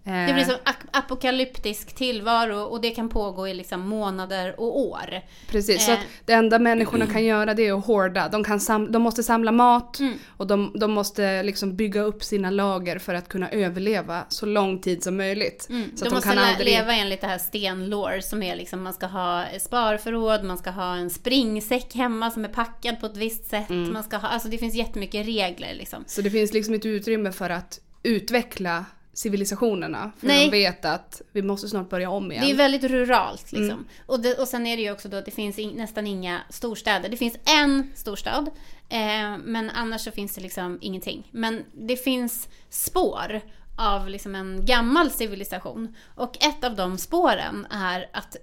[0.08, 4.80] Eh, Det blir så ap- apokalyptisk tillvaro och det kan pågå i liksom månader och
[4.80, 5.22] år.
[5.48, 5.98] Precis, så Eh.
[5.98, 8.30] att det enda människorna kan göra det är att hårda.
[8.30, 10.13] De, kan sam- de måste samla mat Mm.
[10.38, 14.82] och de, de måste liksom bygga upp sina lager för att kunna överleva så lång
[14.82, 15.67] tid som möjligt.
[15.70, 15.91] Mm.
[15.98, 16.67] Så de att de måste kan aldrig...
[16.67, 20.96] leva enligt det här stenlår som är liksom man ska ha sparförråd, man ska ha
[20.96, 23.70] en springsäck hemma som är packad på ett visst sätt.
[23.70, 23.93] Mm.
[23.93, 26.04] Man ska ha, alltså det finns jättemycket regler liksom.
[26.08, 28.86] Så det finns liksom inte utrymme för att utveckla
[29.17, 30.12] civilisationerna.
[30.17, 30.45] För Nej.
[30.45, 32.43] de vet att vi måste snart börja om igen.
[32.45, 33.69] Det är väldigt ruralt liksom.
[33.69, 33.86] Mm.
[34.06, 36.41] Och, det, och sen är det ju också då att det finns in, nästan inga
[36.49, 37.10] storstäder.
[37.10, 38.49] Det finns en storstad,
[38.89, 41.27] eh, men annars så finns det liksom ingenting.
[41.32, 43.41] Men det finns spår
[43.77, 45.95] av liksom en gammal civilisation.
[46.15, 48.36] Och ett av de spåren är att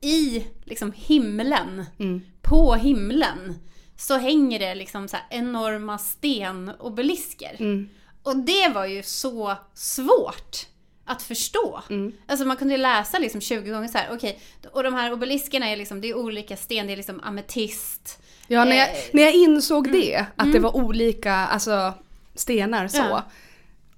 [0.00, 2.22] i liksom himlen, Mm.
[2.42, 3.58] på himlen,
[3.96, 7.56] så hänger det liksom så enorma stenobelisker.
[7.58, 7.88] Mm.
[8.28, 10.66] Och det var ju så svårt
[11.04, 11.82] att förstå.
[11.90, 12.12] Mm.
[12.26, 14.40] Alltså man kunde läsa liksom 20 gånger så här, okej,
[14.72, 18.22] och de här obeliskerna är liksom, det är olika sten, det är liksom ametist.
[18.46, 21.94] Ja, när jag, Eh, när jag insåg det, att det var olika alltså,
[22.34, 22.98] stenar så.
[22.98, 23.22] Ja.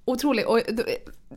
[0.05, 0.47] Otroligt.
[0.47, 0.85] Och då-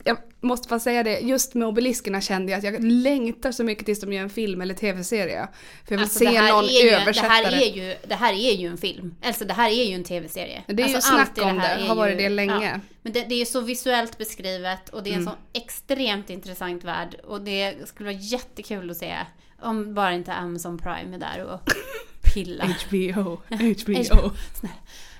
[0.04, 3.86] jag måste bara säga det, just med obeliskerna kände jag att jag längtar så mycket
[3.86, 5.48] tills de gör en film eller tv-serie.
[5.86, 7.32] För jag vill Alltså, se det någon är ju, översätta det.
[7.34, 9.14] Här är ju, det här är ju en film.
[9.22, 10.62] Alltså det här är ju en tv-serie.
[10.66, 12.70] Det är ju alltså, snack allt i om det, är har varit ju- det länge.
[12.74, 12.80] Ja.
[13.02, 15.34] Men det, det är ju så visuellt beskrivet och det är en Mm.
[15.34, 17.16] så extremt intressant värld.
[17.24, 19.14] Och det skulle vara jättekul att se
[19.62, 21.60] Om bara inte Amazon Prime är där och
[22.34, 22.66] pillar.
[22.88, 23.40] HBO.
[23.48, 24.30] HBO.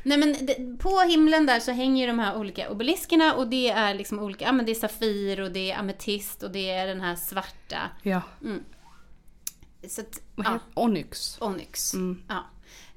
[0.04, 3.70] Nej men det, på himlen där så hänger ju de här olika obeliskerna och det
[3.70, 6.86] är liksom olika, ja men det är Safir och det är ametist och det är
[6.86, 7.90] den här svarta.
[8.02, 8.22] Ja.
[9.88, 11.36] Så att, ja, Onyx.
[11.40, 11.94] Onyx.
[11.94, 12.22] Mm.
[12.28, 12.44] Ja.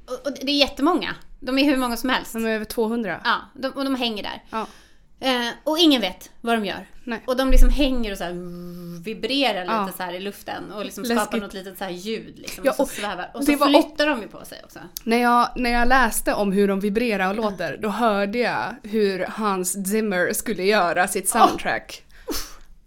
[0.06, 1.16] Och, och det är jättemånga.
[1.40, 2.34] De är hur många som helst.
[2.34, 3.22] De är över 200.
[3.24, 4.44] Ja, de, och de hänger där.
[4.50, 4.68] Ja.
[5.20, 6.86] Eh, och ingen vet vad de gör.
[7.04, 7.22] Nej.
[7.28, 8.34] Och de liksom hänger och så här
[9.04, 9.90] vibrerar lite Ja.
[9.98, 11.20] så här i luften och liksom Läskigt.
[11.22, 12.64] skapar något litet så här ljud liksom.
[12.66, 13.32] Ja, och så och svävar.
[13.34, 14.80] Och så var flyttar de ju på sig också.
[15.04, 19.26] När jag, när jag läste om hur de vibrerar och låter, då hörde jag hur
[19.30, 22.04] Hans Zimmer skulle göra sitt soundtrack.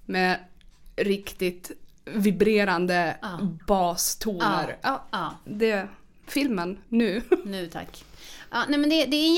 [0.07, 0.39] Med
[0.97, 1.71] riktigt
[2.05, 3.39] vibrerande Ja.
[3.67, 4.77] bastoner.
[4.83, 5.05] Ja.
[5.11, 5.89] Ja, det
[6.27, 7.23] filmen nu.
[7.45, 8.05] nu tack.
[8.53, 9.35] Ja, nej men det, det är en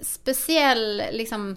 [0.00, 1.56] jättespeciell, liksom,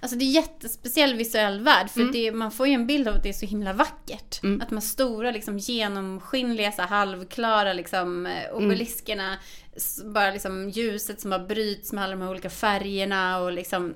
[0.00, 1.90] alltså det är en jättespeciell visuell värld.
[1.90, 4.42] För det, man får ju en bild av att det är så himla vackert.
[4.62, 9.36] Att de här stora, liksom, genomskinliga, så halvklara liksom, eh, obeliskerna,
[9.76, 13.94] s- bara liksom ljuset som bara bryts med alla de här olika färgerna och liksom,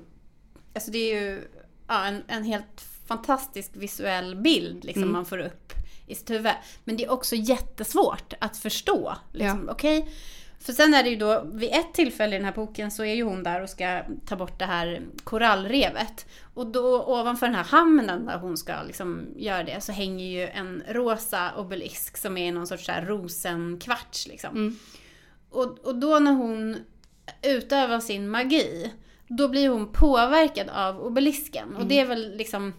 [0.75, 1.41] alltså det är ju
[1.87, 5.73] ja, en, en helt fantastisk visuell bild liksom, man får upp
[6.07, 6.51] i sitt huvud.
[6.83, 9.15] Men det är också jättesvårt att förstå.
[9.31, 10.09] Liksom, Okej?
[10.63, 13.13] För sen är det ju då, vid ett tillfälle i den här boken så är
[13.13, 16.25] ju hon där och ska ta bort det här korallrevet.
[16.53, 20.47] Och då ovanför den här hamnen där hon ska liksom göra det så hänger ju
[20.47, 24.79] en rosa obelisk som är någon sorts så här rosenkvarts liksom.
[25.49, 26.77] Och, och då när hon
[27.41, 28.91] utövar sin magi,
[29.27, 31.75] då blir hon påverkad av obelisken.
[31.75, 32.73] Och det är väl liksom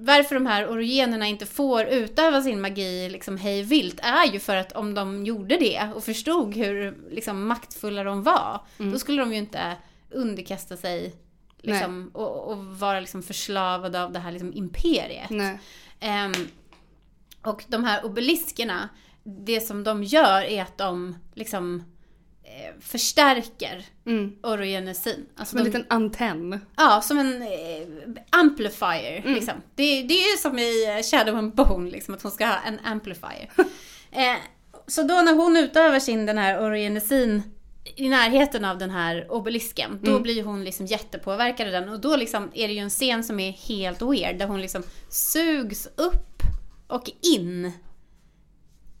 [0.00, 4.56] varför de här orogenerna inte får utöva sin magi liksom hej vilt är ju för
[4.56, 8.60] att om de gjorde det och förstod hur liksom, maktfulla de var,
[8.92, 9.76] då skulle de ju inte
[10.10, 11.14] underkasta sig
[11.62, 15.30] liksom, och, och vara liksom, förslavade av det här liksom, imperiet.
[16.00, 16.32] Ehm,
[17.42, 18.88] och de här obeliskerna,
[19.24, 21.84] det som de gör är att de liksom
[22.46, 24.32] eh, förstärker Mm.
[24.42, 25.26] orogenesin.
[25.36, 26.60] Alltså Som en de, liten antenn.
[26.76, 27.88] Ja, som en eh,
[28.30, 29.22] amplifier.
[29.34, 29.54] Liksom.
[29.74, 32.78] Det, det är ju som i Shadow and Bone, liksom, att hon ska ha en
[32.84, 33.50] amplifier.
[34.12, 34.36] eh,
[34.86, 37.42] så då när hon utövar sin den här orogenesin
[37.96, 41.88] i närheten av den här obelisken, då blir hon liksom jättepåverkad av den.
[41.88, 44.82] Och då liksom är det ju en scen som är helt weird, där hon liksom
[45.08, 46.42] sugs upp
[46.86, 47.72] och in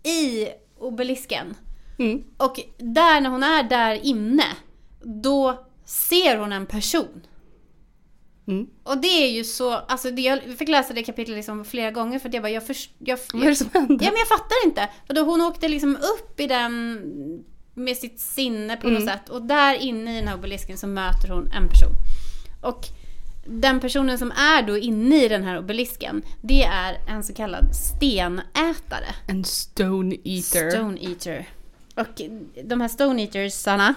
[0.02, 1.54] i obelisken.
[1.98, 2.24] Mm.
[2.36, 4.46] Och där, när hon är där inne,
[5.02, 7.20] då ser hon en person.
[8.48, 8.66] Mm.
[8.82, 12.18] Och det är ju så, alltså det, jag fick läsa det kapitlet liksom flera gånger
[12.18, 14.04] för att jag bara, jag, först, jag, Vad är det som händer?
[14.04, 14.88] Ja men jag fattar inte.
[15.08, 19.14] Och då hon åkte liksom upp i den med sitt sinne på något Mm.
[19.14, 19.28] sätt.
[19.28, 21.92] Och där inne i den här obelisken så möter hon en person.
[22.62, 22.86] Och
[23.46, 27.64] den personen som är då inne i den här obelisken, det är en så kallad
[27.76, 29.14] stenätare.
[29.28, 30.70] En stone eater.
[30.70, 31.48] Stone eater.
[31.96, 32.20] Och
[32.64, 33.94] de här stone eatersarna,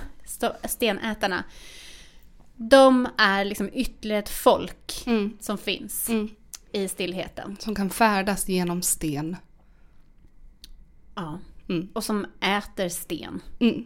[0.68, 1.44] stenätarna,
[2.56, 5.38] de är liksom ytterligare ett folk Mm.
[5.40, 6.30] som finns Mm.
[6.72, 7.58] i stillheten.
[7.60, 9.36] Som kan färdas genom sten.
[11.16, 11.40] Ja.
[11.70, 11.90] Mm.
[11.94, 13.42] Och som äter sten.
[13.60, 13.86] Mm.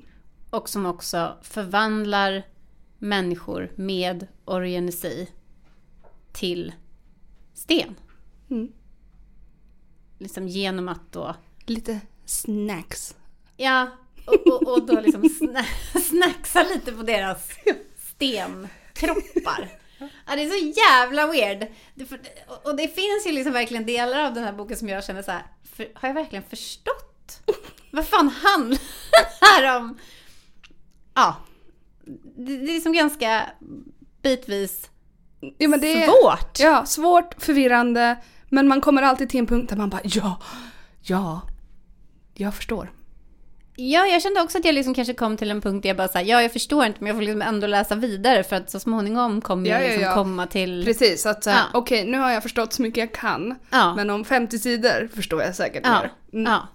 [0.49, 2.43] Och som också förvandlar
[2.97, 5.29] människor med orgenesi
[6.31, 6.73] till
[7.53, 7.95] sten.
[8.49, 8.71] Mm.
[10.19, 13.15] Liksom genom att då, Lite snacks.
[13.57, 13.87] ja,
[14.25, 15.65] och, och, och då liksom sna
[16.01, 17.49] snacksa lite på deras
[17.97, 19.69] stenkroppar.
[19.99, 21.67] Ja, det är så jävla weird.
[22.63, 25.31] Och det finns ju liksom verkligen delar av den här boken som jag känner så
[25.31, 25.43] här,
[25.75, 27.41] för, har jag verkligen förstått?
[27.91, 28.79] Vad fan handlar
[29.11, 29.97] det här om?
[31.13, 31.35] Ja,
[32.37, 33.49] det, det är som ganska
[34.21, 34.89] bitvis
[35.57, 36.59] Ja, men det är, svårt.
[36.59, 38.17] Ja, svårt, förvirrande.
[38.49, 40.41] Men man kommer alltid till en punkt där man bara ja,
[41.01, 41.41] ja,
[42.33, 42.91] jag förstår.
[43.75, 46.07] Ja, jag kände också att jag liksom kanske kom till en punkt där jag bara
[46.07, 48.79] såhär, ja jag förstår inte men jag får liksom ändå läsa vidare för att så
[48.79, 50.13] småningom kommer Ja, jag ja, liksom ja.
[50.13, 50.85] komma till...
[50.85, 51.59] Precis, att Ja.
[51.73, 53.55] okej nu har jag förstått så mycket jag kan.
[53.95, 56.01] Men om 50 sidor förstår jag säkert Ja,
[56.31, 56.41] mer.
[56.45, 56.51] Mm.
[56.51, 56.67] ja.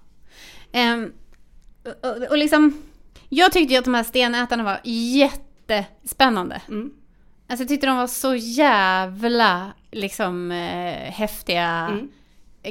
[2.03, 2.83] Och, och, och liksom,
[3.29, 6.61] jag tyckte ju att de här stenätarna var jättespännande.
[6.69, 6.91] Mm.
[7.49, 12.09] Alltså jag tyckte de var så jävla liksom eh, häftiga Mm.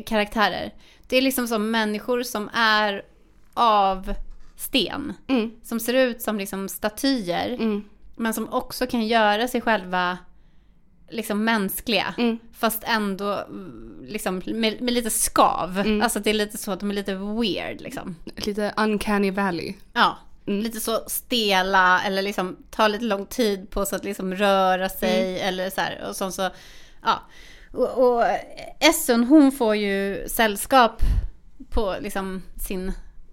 [0.06, 0.74] karaktärer.
[1.08, 3.02] Det är liksom som människor som är
[3.58, 4.14] av
[4.56, 5.14] sten.
[5.28, 5.52] Mm.
[5.64, 7.50] Som ser ut som liksom statyer.
[7.50, 7.84] Mm.
[8.16, 10.18] Men som också kan göra sig själva
[11.10, 12.14] liksom mänskliga.
[12.18, 12.38] Mm.
[12.54, 15.80] Fast ändå mm, liksom med, med lite skav.
[15.80, 16.02] Mm.
[16.02, 18.16] Alltså det är lite så att de är lite weird liksom.
[18.36, 19.74] Lite uncanny valley.
[19.94, 20.18] Ja.
[20.48, 20.60] Mm.
[20.60, 25.30] Lite så stela eller liksom tar lite lång tid på sig att liksom röra sig
[25.36, 25.48] Mm.
[25.48, 26.06] eller så här.
[26.10, 26.50] Och sånt så,
[27.04, 27.20] ja.
[27.74, 28.24] Och, och
[28.80, 31.02] Essun hon får ju sällskap
[31.70, 32.92] på liksom sin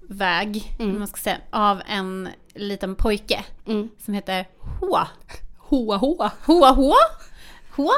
[0.09, 0.99] väg, Mm.
[0.99, 3.89] man ska säga, av en liten pojke Mm.
[4.05, 4.49] som heter
[4.81, 5.09] Hoa.
[5.59, 6.33] Hoa hoa.
[6.45, 6.97] Hoa Hoa.
[7.71, 7.95] Hoa.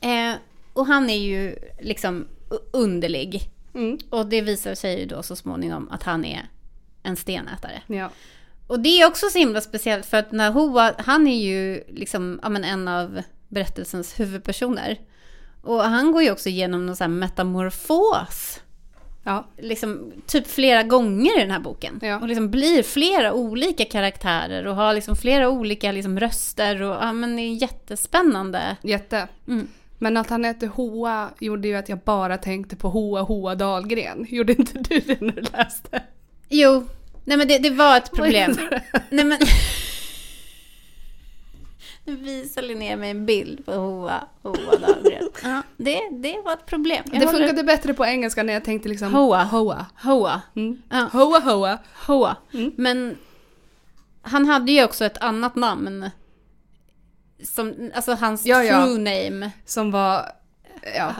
[0.00, 0.34] Eh,
[0.72, 2.26] och han är ju liksom
[2.72, 3.50] underlig.
[3.74, 3.98] Mm.
[4.10, 6.48] Och det visar sig ju då så småningom att han är
[7.02, 7.82] en stenätare.
[7.86, 8.10] Ja.
[8.66, 12.40] Och det är också så himla speciellt för att när Hoa, han är ju liksom
[12.42, 15.00] ja, men en av berättelsens huvudpersoner.
[15.62, 18.60] Och han går ju också igenom någon sån här metamorfos.
[19.26, 19.44] Ja.
[19.58, 22.00] Liksom typ flera gånger i den här boken.
[22.02, 22.20] Ja.
[22.20, 26.82] Och liksom blir flera olika karaktärer och har liksom flera olika liksom röster.
[26.82, 28.76] Och ja, men det är jättespännande.
[28.82, 29.28] Jätte.
[29.48, 29.68] Mm.
[29.98, 34.26] Men att han hette Hoa gjorde ju att jag bara tänkte på Hoa Hoa Dahlgren.
[34.28, 36.02] Gjorde inte du det när du läste?
[36.48, 36.84] Jo,
[37.24, 38.56] nej men det, det var ett problem.
[39.10, 39.38] Nej men...
[42.06, 45.28] Nu visar Linnea mig en bild på Hoa, Hoa Dahlgren.
[45.42, 47.04] Ja, det, det var ett problem.
[47.12, 49.44] Jag Det håller- funkade bättre på engelska när jag tänkte liksom Hoa.
[49.44, 49.86] Hoa.
[50.02, 50.40] Hoa.
[50.56, 50.82] Mm.
[50.90, 51.08] Ja.
[51.12, 51.78] Hoa Hoa.
[52.06, 52.36] Hoa.
[52.54, 52.72] Mm.
[52.76, 53.16] Men
[54.22, 56.10] han hade ju också ett annat namn.
[57.44, 58.62] Som, alltså hans ja.
[58.62, 59.50] true name.
[59.64, 60.32] Som var,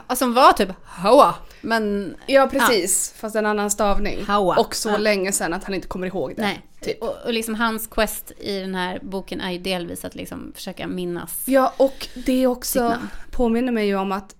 [0.09, 0.17] ja.
[0.17, 0.69] Som var typ
[1.03, 1.35] Hoa.
[1.67, 4.25] Men Ja precis, fast en annan stavning.
[4.27, 4.57] Hoa.
[4.57, 4.97] Och så Ja.
[4.97, 6.43] länge sedan att han inte kommer ihåg det.
[6.43, 6.61] nej.
[6.81, 7.03] Typ.
[7.03, 10.87] Och, och liksom hans quest i den här boken är ju delvis att liksom försöka
[10.87, 12.95] minnas Ja och det också
[13.31, 14.35] påminner mig ju om att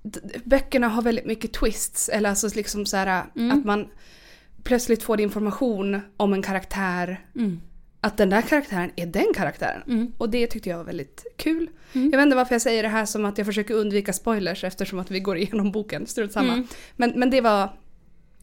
[0.45, 2.09] böckerna har väldigt mycket twists.
[2.09, 3.59] Eller alltså liksom så här Mm.
[3.59, 3.89] att man
[4.63, 7.21] plötsligt får information om en karaktär.
[7.37, 7.61] Mm.
[8.07, 9.83] Att den där karaktären är den karaktären.
[9.87, 10.13] Mm.
[10.19, 11.71] Och det tyckte jag var väldigt kul.
[11.93, 12.11] Mm.
[12.11, 14.99] Jag vet inte varför jag säger det här som att jag försöker undvika spoilers eftersom
[14.99, 16.07] att vi går igenom boken.
[16.07, 16.53] Strunt samma.
[16.53, 16.67] Mm.
[16.97, 17.73] Men, men det var,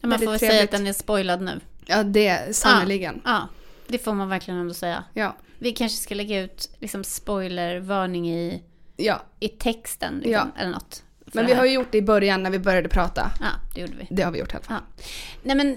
[0.00, 0.74] Ja, man får väl säga trevligt.
[0.74, 1.60] att den är spoilad nu.
[1.86, 3.20] ja det sannerligen.
[3.24, 3.48] Ja,
[3.88, 5.04] det får man verkligen ändå säga.
[5.14, 5.36] Ja.
[5.58, 8.62] Vi kanske ska lägga ut liksom spoilervarning i,
[8.96, 9.22] ja.
[9.40, 10.46] i texten liksom, Ja.
[10.60, 11.02] eller något.
[11.32, 13.30] Men vi har ju gjort det i början när vi började prata.
[13.40, 14.06] Ja, det gjorde vi.
[14.10, 14.76] Det har vi gjort i alla fall.
[14.96, 15.04] Ja.
[15.42, 15.76] Nej men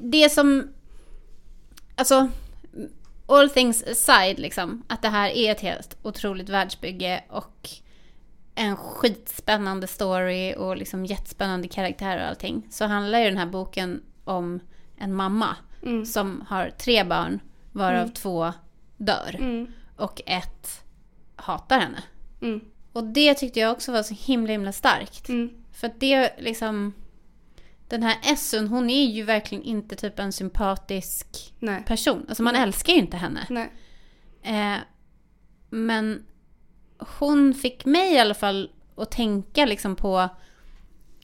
[0.00, 0.68] det som...
[1.96, 2.28] Alltså,
[3.26, 4.82] all things aside liksom.
[4.88, 7.68] Att det här är ett helt otroligt världsbygge och
[8.54, 12.66] en skitspännande story och liksom jättespännande karaktärer och allting.
[12.70, 14.60] Så handlar ju den här boken om
[14.98, 16.06] en mamma Mm.
[16.06, 17.40] som har tre barn
[17.72, 18.10] varav Mm.
[18.12, 18.52] två
[18.96, 19.36] dör.
[19.38, 19.66] Mm.
[19.96, 20.82] Och ett
[21.36, 22.02] hatar henne.
[22.42, 22.60] Mm.
[22.92, 25.28] Och det tyckte jag också var så himla himla starkt.
[25.28, 25.50] Mm.
[25.72, 26.92] För att det liksom...
[27.88, 31.82] Den här Essun, hon är ju verkligen inte typ en sympatisk Nej.
[31.86, 32.24] person.
[32.28, 33.46] Alltså man älskar ju inte henne.
[34.42, 34.76] Eh,
[35.70, 36.24] men
[37.18, 40.28] hon fick mig i alla fall att tänka liksom på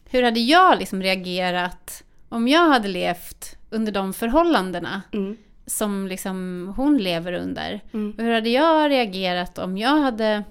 [0.05, 5.37] hur hade jag liksom reagerat om jag hade levt under de förhållandena Mm.
[5.67, 7.81] som liksom hon lever under.
[7.93, 8.15] Mm.
[8.19, 10.45] Och hur hade jag reagerat om jag hade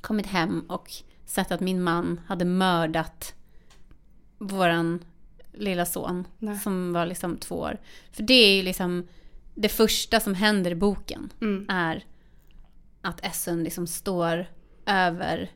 [0.00, 0.90] kommit hem och
[1.26, 3.34] sett att min man hade mördat
[4.38, 5.04] våran
[5.52, 6.58] lilla son Nej.
[6.58, 7.78] som var liksom två år.
[8.12, 9.08] För det är ju liksom
[9.54, 11.66] det första som händer i boken Mm.
[11.68, 12.04] är
[13.00, 14.46] att Essen liksom står
[14.86, 15.50] över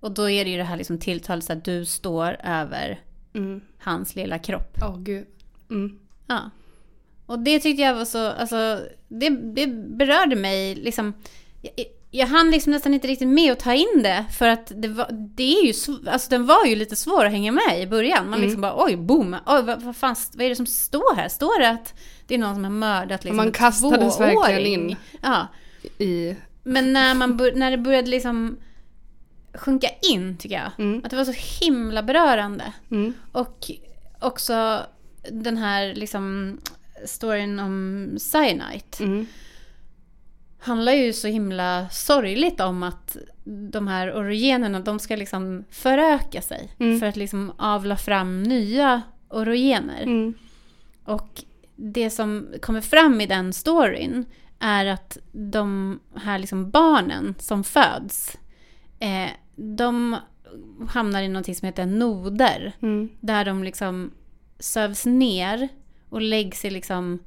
[0.00, 3.00] och då är det ju det här liksom tilltalet så att du står över
[3.34, 3.60] Mm.
[3.78, 4.78] hans lilla kropp.
[4.82, 5.26] Åh gud.
[5.70, 5.98] Mm.
[6.26, 6.50] Ja.
[7.26, 9.66] Och det tyckte jag var så, alltså, det, det
[9.96, 11.12] berörde mig liksom.
[11.62, 11.72] Jag,
[12.10, 15.08] jag hann liksom nästan inte riktigt med att ta in det för att det var,
[15.12, 15.72] det är ju,
[16.10, 18.30] alltså den var ju lite svår att hänga med i början.
[18.30, 21.28] Man liksom bara oj, boom, oj, vad, vad, fan, vad är det som står här?
[21.28, 21.94] Står det att
[22.26, 24.96] det är någon som har mördat liksom Man kastades verkligen in.
[25.22, 25.46] Ja,
[25.98, 26.36] I...
[26.62, 28.56] men när, man när det började liksom
[29.54, 30.70] sjunka in tycker jag.
[30.78, 31.00] Mm.
[31.04, 32.72] Att det var så himla berörande.
[32.90, 33.12] Mm.
[33.32, 33.70] Och
[34.20, 34.80] också
[35.30, 36.58] den här liksom
[37.06, 39.26] storyn om Cyanite Mm.
[40.58, 46.74] Handlar ju så himla sorgligt om att de här orogenerna, de ska liksom föröka sig
[46.78, 47.00] Mm.
[47.00, 50.02] för att liksom avla fram nya orogener.
[50.02, 50.34] Mm.
[51.04, 51.42] Och
[51.76, 54.24] det som kommer fram i den storyn
[54.58, 58.36] är att de här liksom barnen som föds,
[58.98, 60.16] eh, de
[60.88, 62.72] hamnar i någonting som heter noder.
[62.82, 63.08] Mm.
[63.20, 64.10] Där de liksom
[64.58, 65.68] sövs ner
[66.08, 67.18] och läggs i liksom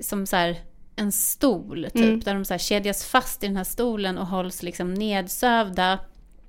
[0.00, 0.56] som så här
[0.96, 1.96] en stol typ.
[1.96, 2.20] Mm.
[2.20, 5.98] Där de så här kedjas fast i den här stolen och hålls liksom nedsövda.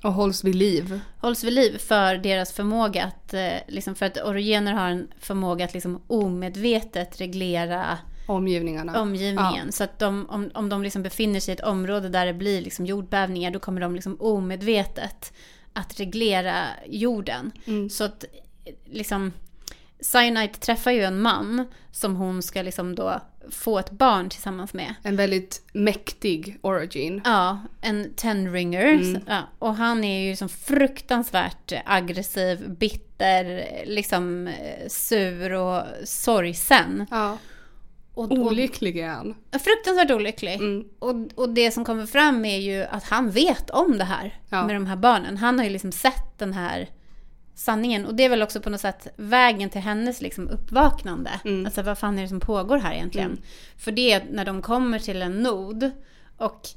[0.03, 0.99] Och hålls vid liv.
[1.17, 5.65] Hålls vid liv för deras förmåga att, eh, liksom för att orogener har en förmåga
[5.65, 9.01] att liksom omedvetet reglera Omgivningarna.
[9.01, 9.71] omgivningen.
[9.71, 12.61] Så att de, om, om de liksom befinner sig i ett område där det blir
[12.61, 15.33] liksom jordbävningar då kommer de liksom omedvetet
[15.73, 17.51] att reglera jorden.
[17.65, 17.89] Mm.
[17.89, 18.25] Så att
[18.85, 19.31] liksom
[19.99, 23.21] Cyanide träffar ju en man som hon ska liksom då
[23.51, 24.93] få ett barn tillsammans med.
[25.03, 27.21] En väldigt mäktig origin.
[27.25, 28.85] Ja, en tenringer.
[28.93, 29.21] Mm.
[29.27, 37.05] Ja, och han är ju som fruktansvärt aggressiv, bitter, liksom eh, sur och sorgsen.
[37.11, 37.37] Ja.
[38.13, 39.35] Och, och, Olycklig är han.
[39.51, 40.53] fruktansvärt olycklig.
[40.53, 40.83] Mm.
[40.99, 44.65] Och, och det som kommer fram är ju att han vet om det här Ja.
[44.65, 45.37] med de här barnen.
[45.37, 46.89] Han har ju liksom sett den här
[47.57, 48.05] sanningen.
[48.05, 51.31] Och det är väl också på något sätt vägen till hennes liksom uppvaknande.
[51.45, 51.65] Mm.
[51.65, 53.41] Alltså vad fan är det som pågår här egentligen?
[53.77, 55.91] För det är när de kommer till en nod
[56.37, 56.67] och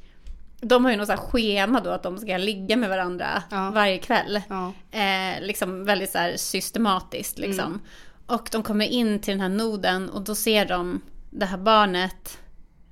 [0.61, 3.71] de har ju något så schema då att de ska ligga med varandra Ja.
[3.71, 4.41] varje kväll.
[4.49, 4.73] Ja.
[4.91, 7.67] Eh, liksom väldigt så här systematiskt liksom.
[7.67, 7.81] Mm.
[8.27, 11.01] Och de kommer in till den här noden och då ser de
[11.31, 12.39] det här barnet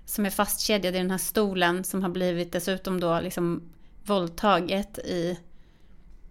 [0.05, 3.63] som är fastkedjad i den här stolen som har blivit dessutom då liksom
[4.05, 5.39] våldtaget i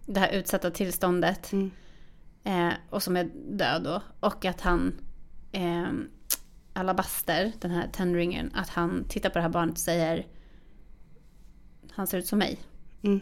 [0.08, 1.52] det här utsatta tillståndet.
[1.52, 1.70] Mm.
[2.44, 4.02] Eh, och som är död då.
[4.20, 4.94] Och att han,
[5.52, 5.86] eh,
[6.72, 10.26] Alabaster, den här tenringen, att han tittar på det här barnet och säger
[11.90, 12.58] han ser ut som mig.
[13.02, 13.20] Mm.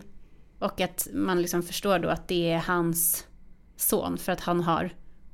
[0.58, 3.26] Och att man liksom förstår då att det är hans
[3.76, 4.90] son för att han har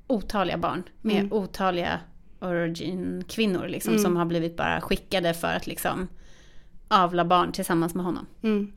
[0.07, 1.33] otaliga barn med Mm.
[1.33, 2.01] otaliga
[2.41, 4.03] origin-kvinnor liksom, Mm.
[4.03, 6.09] som har blivit bara skickade för att liksom
[6.89, 8.27] avla barn tillsammans med honom.
[8.43, 8.73] Mm.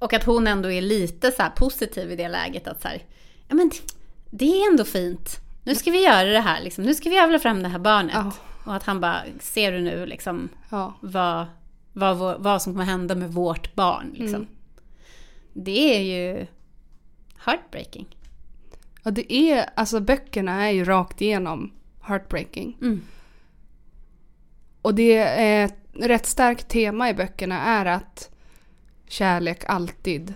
[0.00, 3.02] Och att hon ändå är lite så här positiv i det läget att så här,
[3.48, 3.70] ja men
[4.30, 5.40] det är ändå fint.
[5.64, 6.84] Nu ska vi göra det här liksom.
[6.84, 8.14] Nu ska vi avla fram det här barnet.
[8.14, 8.32] Ja.
[8.64, 10.94] Och att han bara, ser du nu liksom Ja.
[11.00, 11.46] vad,
[11.92, 14.34] vad, vad som kommer hända med vårt barn liksom.
[14.34, 14.48] Mm.
[15.52, 16.46] Det är ju
[17.44, 18.16] heartbreaking.
[19.02, 21.72] ja, det är, alltså böckerna är ju rakt igenom
[22.02, 22.76] heartbreaking.
[22.80, 23.02] Mm.
[24.82, 28.30] Och det är ett rätt starkt tema i böckerna är att
[29.10, 30.34] kärlek alltid,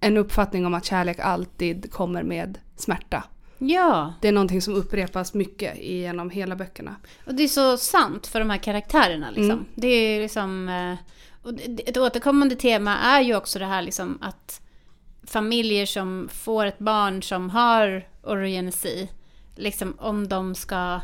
[0.00, 3.24] en uppfattning om att kärlek alltid kommer med smärta.
[3.58, 6.96] Ja, Det är någonting som upprepas mycket genom hela böckerna.
[7.26, 9.50] och det är så sant för de här karaktärerna liksom.
[9.50, 9.64] Mm.
[9.74, 10.68] Det är liksom...
[10.68, 10.94] eh,
[11.42, 11.52] Och
[11.86, 14.60] ett återkommande tema är ju också det här liksom att
[15.22, 19.08] familjer som får ett barn som har orogenesi,
[19.56, 21.00] liksom om de ska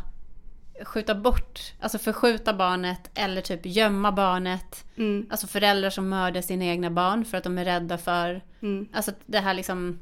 [0.85, 4.85] skjuta bort, alltså förskjuta barnet eller typ gömma barnet.
[4.97, 8.89] Mm, Alltså föräldrar som mördar sina egna barn för att de är rädda för, mm,
[8.93, 9.99] alltså det här liksom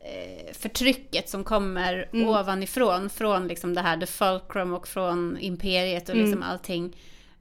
[0.00, 2.28] eh, förtrycket som kommer Mm.
[2.28, 6.48] ovanifrån, från liksom det här The Fulcrum och från Imperiet och liksom Mm.
[6.48, 6.96] allting.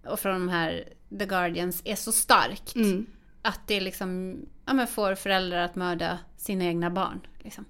[0.06, 0.84] Och från de här
[1.20, 2.76] The Guardians är så starkt.
[2.76, 3.06] mm,
[3.42, 7.20] Att det liksom, ja men får föräldrar att mörda sina egna barn.
[7.40, 7.66] Liksom.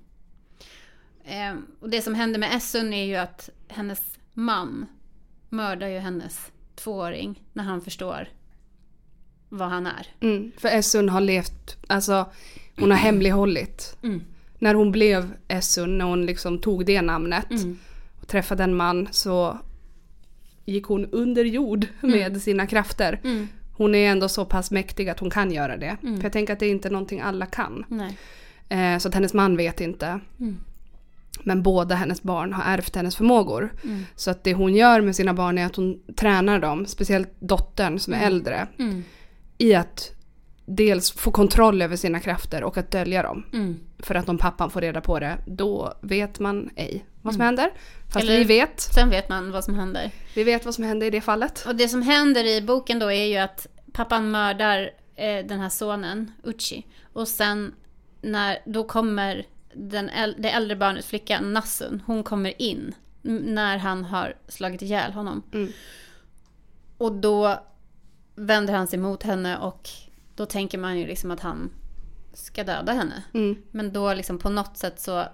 [1.23, 4.85] Eh, och det som händer med Essun är ju att hennes man
[5.49, 8.27] mördar ju hennes tvååring när han förstår
[9.49, 10.07] vad han är.
[10.19, 10.51] mm.
[10.57, 12.25] För Essun har levt, alltså
[12.79, 13.97] hon har hemlighållit.
[14.03, 14.21] Mm.
[14.59, 17.77] När hon blev Essun, när hon liksom tog det namnet Mm.
[18.21, 19.57] och träffade en man så
[20.65, 23.19] gick hon under jord med sina krafter.
[23.23, 23.47] Mm.
[23.77, 25.97] Hon är ändå så pass mäktig att hon kan göra det.
[26.03, 26.17] Mm.
[26.17, 27.85] För jag tänker att det är inte någonting alla kan.
[27.87, 28.17] Nej.
[28.69, 30.19] Eh, så att hennes man vet inte.
[31.39, 31.45] Mm.
[31.47, 33.73] Men båda hennes barn har ärvt hennes förmågor.
[33.83, 34.05] Mm.
[34.15, 37.99] Så att det hon gör med sina barn är att hon tränar dem, speciellt dottern
[37.99, 39.03] som är äldre, Mm.
[39.57, 40.11] i att
[40.65, 43.45] dels få kontroll över sina krafter och att dölja dem.
[43.53, 43.79] Mm.
[43.99, 47.45] För att om pappan får reda på det, då vet man ej vad som Mm.
[47.45, 47.71] händer.
[48.13, 48.79] Fast Eller- vi vet.
[48.81, 50.11] Sen vet man vad som händer.
[50.35, 51.65] Vi vet vad som hände i det fallet.
[51.67, 55.69] Och det som händer i boken då är ju att pappan mördar eh, den här
[55.69, 56.85] sonen, Uchi.
[57.13, 57.73] Och sen
[58.21, 64.05] när, då kommer den äl- det äldre barnet, flickan Nassun, hon kommer in när han
[64.05, 65.43] har slagit ihjäl honom.
[65.53, 65.71] Mm.
[66.97, 67.59] Och då
[68.35, 69.89] vänder han sig mot henne och
[70.35, 71.69] då tänker man ju liksom att han
[72.33, 73.23] ska döda henne.
[73.33, 73.63] Mm.
[73.71, 75.25] Men då liksom på något sätt så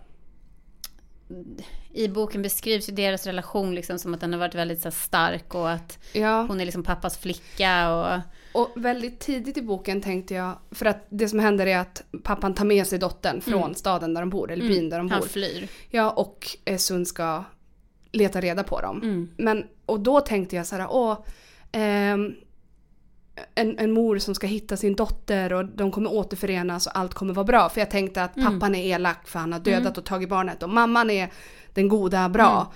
[1.93, 5.55] i boken beskrivs ju deras relation liksom som att den har varit väldigt så stark
[5.55, 8.21] och att Ja, hon är liksom pappas flicka och...
[8.61, 12.53] och väldigt tidigt i boken tänkte jag, för att det som händer är att pappan
[12.53, 15.11] tar med sig dottern från staden där de bor, eller byn där de Mm.
[15.11, 15.27] han bor.
[15.27, 15.67] flyr.
[15.89, 16.47] Ja, och
[16.77, 17.43] Sun ska
[18.11, 19.01] leta reda på dem.
[19.03, 19.29] Mm.
[19.37, 21.17] Men, och då tänkte jag så här, åh,
[21.71, 22.33] ehm,
[23.55, 27.33] en, en mor som ska hitta sin dotter och de kommer återförenas och allt kommer
[27.33, 27.69] vara bra.
[27.69, 28.53] För jag tänkte att Mm.
[28.53, 31.29] pappan är elak för han har dödat och tagit barnet och mamman är
[31.73, 32.51] den goda, bra.
[32.51, 32.67] Mm.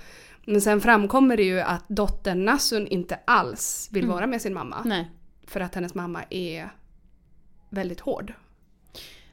[0.52, 4.14] Men sen framkommer det ju att dottern Nassun inte alls vill Mm.
[4.14, 4.76] vara med sin mamma.
[4.84, 5.10] Nej.
[5.50, 6.70] För att hennes mamma är
[7.68, 8.32] väldigt hård.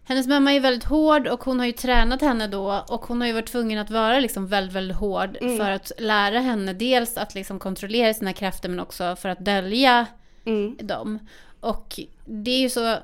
[0.03, 3.28] Hennes mamma är väldigt hård och hon har ju tränat henne då och hon har
[3.28, 5.57] ju varit tvungen att vara liksom väldigt, väldigt hård Mm.
[5.57, 10.05] för att lära henne dels att liksom kontrollera sina krafter men också för att dölja
[10.45, 10.78] Mm.
[10.82, 11.20] dem.
[11.59, 12.97] Och det är ju så...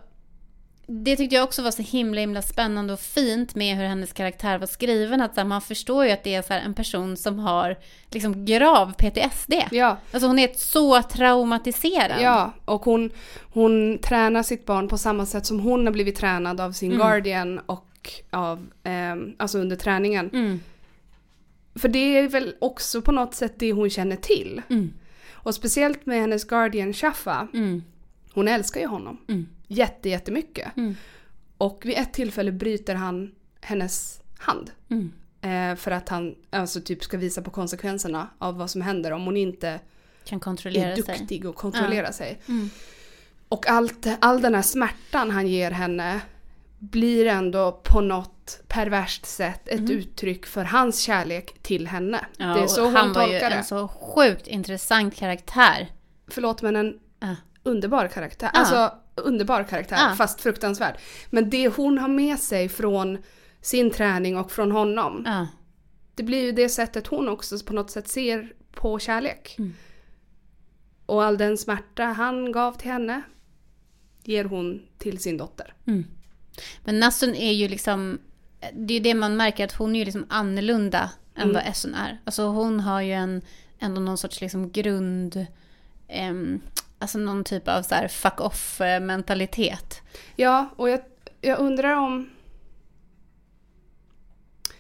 [1.04, 4.58] det tyckte jag också var så himla himla spännande och fint med hur hennes karaktär
[4.58, 5.22] var skriven.
[5.22, 7.78] Att här, man förstår ju att det är så här, en person som har
[8.10, 9.54] liksom grav PTSD.
[9.72, 12.22] Ja, Alltså hon är så traumatiserad.
[12.22, 12.54] ja.
[12.66, 13.10] och hon,
[13.54, 17.60] hon tränar sitt barn på samma sätt som hon har blivit tränad av sin guardian
[17.60, 20.30] och av, ehm, alltså under träningen.
[20.34, 20.60] Mm,
[21.76, 24.62] För det är väl också på något sätt det hon känner till.
[24.70, 24.94] mm,
[25.34, 27.84] Och speciellt med hennes guardian Shaffa, mm,
[28.34, 29.18] hon älskar ju honom.
[29.74, 30.78] Mm, Jätte, jättemycket.
[30.78, 30.96] mm,
[31.58, 34.72] Och vid ett tillfälle bryter han hennes hand.
[34.90, 35.12] mm.
[35.42, 39.26] Eh, för att han alltså typ ska visa på konsekvenserna av vad som händer om
[39.26, 39.80] hon inte
[40.26, 41.18] Kan kontrollera är sig.
[41.20, 42.40] duktig och kontrollerar sig.
[42.48, 42.70] Mm.
[43.50, 46.22] Och allt, all den här smärtan han ger henne
[46.80, 52.26] blir ändå på något perverst sätt ett uttryck för hans kärlek till henne.
[52.38, 53.56] Ja, det är så hon han var ju tolkar det.
[53.56, 55.88] en så sjukt intressant karaktär.
[56.28, 57.36] Förlåt men en Ja.
[57.64, 58.50] underbar karaktär.
[58.54, 58.60] Ja.
[58.60, 60.16] Alltså underbar karaktär Ja.
[60.16, 60.98] fast fruktansvärd.
[61.30, 63.18] Men det hon har med sig från
[63.62, 65.24] sin träning och från honom.
[65.26, 65.48] Ja.
[66.16, 69.56] Det blir ju det sättet hon också på något sätt ser på kärlek.
[69.60, 69.74] Mm.
[71.06, 73.22] Och all den smärta han gav till henne
[74.24, 75.74] ger hon till sin dotter.
[75.88, 76.06] Mm.
[76.84, 78.20] Men Nassun är ju liksom,
[78.74, 81.54] det är det man märker att hon är ju liksom annorlunda än Mm.
[81.54, 82.22] vad Essun är.
[82.26, 83.42] Alltså hon har ju en,
[83.80, 85.46] ändå någon sorts liksom grund,
[86.08, 86.62] ehm,
[87.04, 90.02] alltså någon typ av så här fuck off eh, mentalitet.
[90.36, 91.00] Ja, och jag,
[91.42, 92.30] jag undrar om...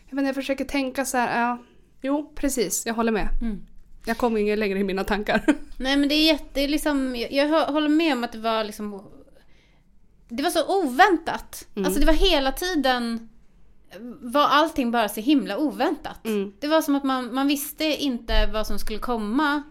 [0.09, 1.57] Jag, inte, jag försöker tänka så här, ja,
[2.01, 3.29] jo precis, jag håller med.
[3.41, 3.65] Mm.
[4.05, 5.45] Jag kommer inget längre i mina tankar.
[5.77, 8.63] Nej men det är jätte, liksom, jag, jag hå- håller med om att det var
[8.63, 9.03] liksom,
[10.29, 11.67] det var så oväntat.
[11.75, 11.85] Mm.
[11.85, 13.29] Alltså det var hela tiden,
[14.21, 16.25] var allting bara så himla oväntat.
[16.25, 16.53] Mm.
[16.59, 19.63] Det var som att man, man visste inte vad som skulle komma.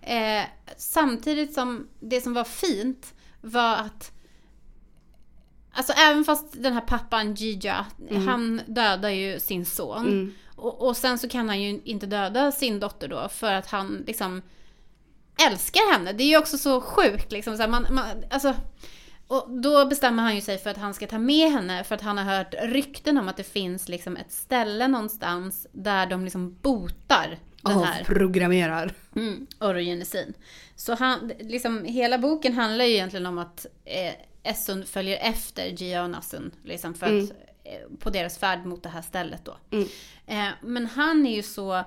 [0.00, 0.44] Eh,
[0.76, 4.12] samtidigt som det som var fint var att
[5.72, 7.86] Alltså även fast den här pappan Gija,
[8.26, 10.06] han dödar ju sin son.
[10.06, 10.34] Mm.
[10.56, 14.04] Och, och sen så kan han ju inte döda sin dotter då för att han
[14.06, 14.42] liksom
[15.46, 16.12] älskar henne.
[16.12, 17.56] Det är ju också så sjukt liksom.
[17.56, 18.54] Så här, man, man, alltså,
[19.28, 22.00] och då bestämmer han ju sig för att han ska ta med henne för att
[22.00, 26.56] han har hört rykten om att det finns liksom ett ställe någonstans där de liksom
[26.62, 28.92] botar den här Avprogrammerar.
[29.16, 30.34] Mm, orogenesin.
[30.76, 36.02] Så han, liksom, hela boken handlar ju egentligen om att eh, Essun följer efter Gia
[36.02, 36.50] och Nassun.
[36.64, 37.30] Liksom, för att,
[37.64, 39.56] eh, på deras färd mot det här stället då.
[39.70, 39.88] Mm.
[40.26, 41.84] Eh, men han är ju så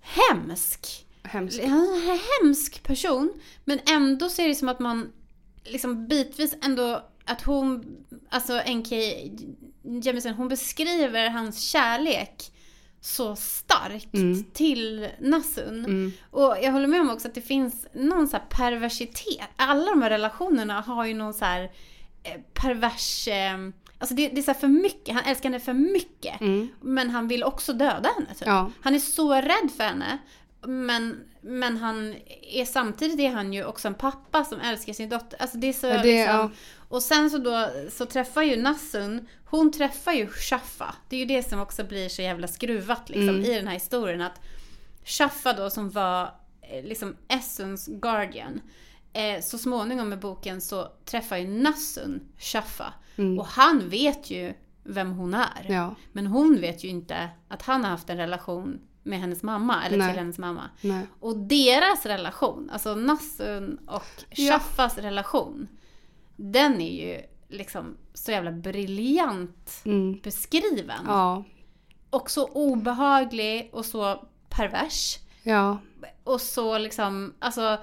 [0.00, 1.06] hemsk.
[1.22, 1.64] Hemskt.
[1.64, 3.32] Han är en hemsk person.
[3.64, 5.12] Men ändå så är det som att man
[5.64, 7.84] liksom bitvis ändå att hon,
[8.30, 8.92] alltså NK
[10.02, 12.52] Jemison, hon beskriver hans kärlek
[13.00, 14.44] så starkt Mm.
[14.52, 15.78] till Nassun.
[15.84, 16.12] Mm.
[16.30, 19.48] Och jag håller med om också att det finns någon så här perversitet.
[19.56, 21.62] Alla de här relationerna har ju någon så här
[22.22, 23.28] eh, pervers...
[23.28, 23.58] Eh,
[23.98, 25.14] alltså det, det är så här för mycket.
[25.14, 26.40] Han älskar henne för mycket.
[26.40, 26.68] Mm.
[26.80, 28.34] Men han vill också döda henne.
[28.34, 28.46] Typ.
[28.46, 28.70] Ja.
[28.80, 30.18] Han är så rädd för henne.
[30.62, 35.42] Men, men han är samtidigt är han ju också en pappa som älskar sin dotter.
[35.42, 36.50] Alltså det är så Ja, det- liksom, ja.
[36.88, 40.94] Och sen så då så träffar ju Nassun, hon träffar ju Shaffa.
[41.08, 43.44] Det är ju det som också blir så jävla skruvat liksom Mm.
[43.44, 44.20] i den här historien.
[44.20, 44.40] Att
[45.04, 48.60] Shaffa då som var eh, liksom Essuns guardian.
[49.12, 52.92] Eh, så småningom med boken så träffar ju Nassun Shaffa.
[53.16, 53.38] Mm.
[53.38, 54.52] Och han vet ju
[54.84, 55.66] vem hon är.
[55.68, 55.94] Ja.
[56.12, 59.98] Men hon vet ju inte att han har haft en relation med hennes mamma, eller
[59.98, 60.08] Nej.
[60.08, 60.70] till hennes mamma.
[60.80, 61.06] Nej.
[61.20, 64.52] Och deras relation, alltså Nassun och Ja.
[64.52, 65.68] Shaffas relation,
[66.36, 70.18] den är ju liksom så jävla briljant Mm.
[70.22, 71.04] beskriven.
[71.06, 71.44] Ja.
[72.10, 75.18] Och så obehaglig och så pervers.
[75.42, 75.78] Ja.
[76.24, 77.78] Och så liksom, alltså,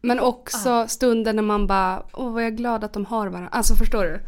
[0.00, 3.48] Men också stunden när man bara, åh vad jag är glad att de har varandra.
[3.52, 4.20] Alltså förstår du?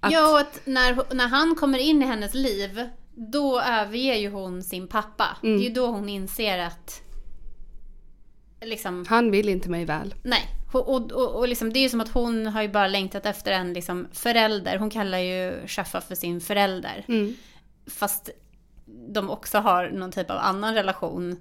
[0.00, 4.30] Att, ja och att när, när han kommer in i hennes liv, då överger ju
[4.30, 5.36] hon sin pappa.
[5.42, 5.56] Mm.
[5.56, 7.02] Det är ju då hon inser att
[8.60, 10.14] liksom, Han vill inte mig väl.
[10.22, 10.42] Nej,
[10.72, 13.26] och, och, och, och liksom, det är ju som att hon har ju bara längtat
[13.26, 14.78] efter en liksom, förälder.
[14.78, 17.04] Hon kallar ju Shaffa för sin förälder.
[17.08, 17.34] Mm.
[17.86, 18.30] Fast
[19.08, 21.36] de också har någon typ av annan relation.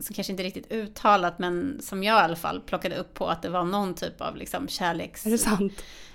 [0.00, 3.28] Som kanske inte är riktigt uttalat men som jag i alla fall plockade upp på
[3.28, 5.26] att det var någon typ av liksom, kärleks...
[5.26, 5.72] Är det sant?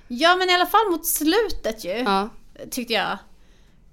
[0.07, 1.91] Ja men i alla fall mot slutet ju.
[1.91, 2.30] Ja.
[2.72, 3.18] Tyckte jag.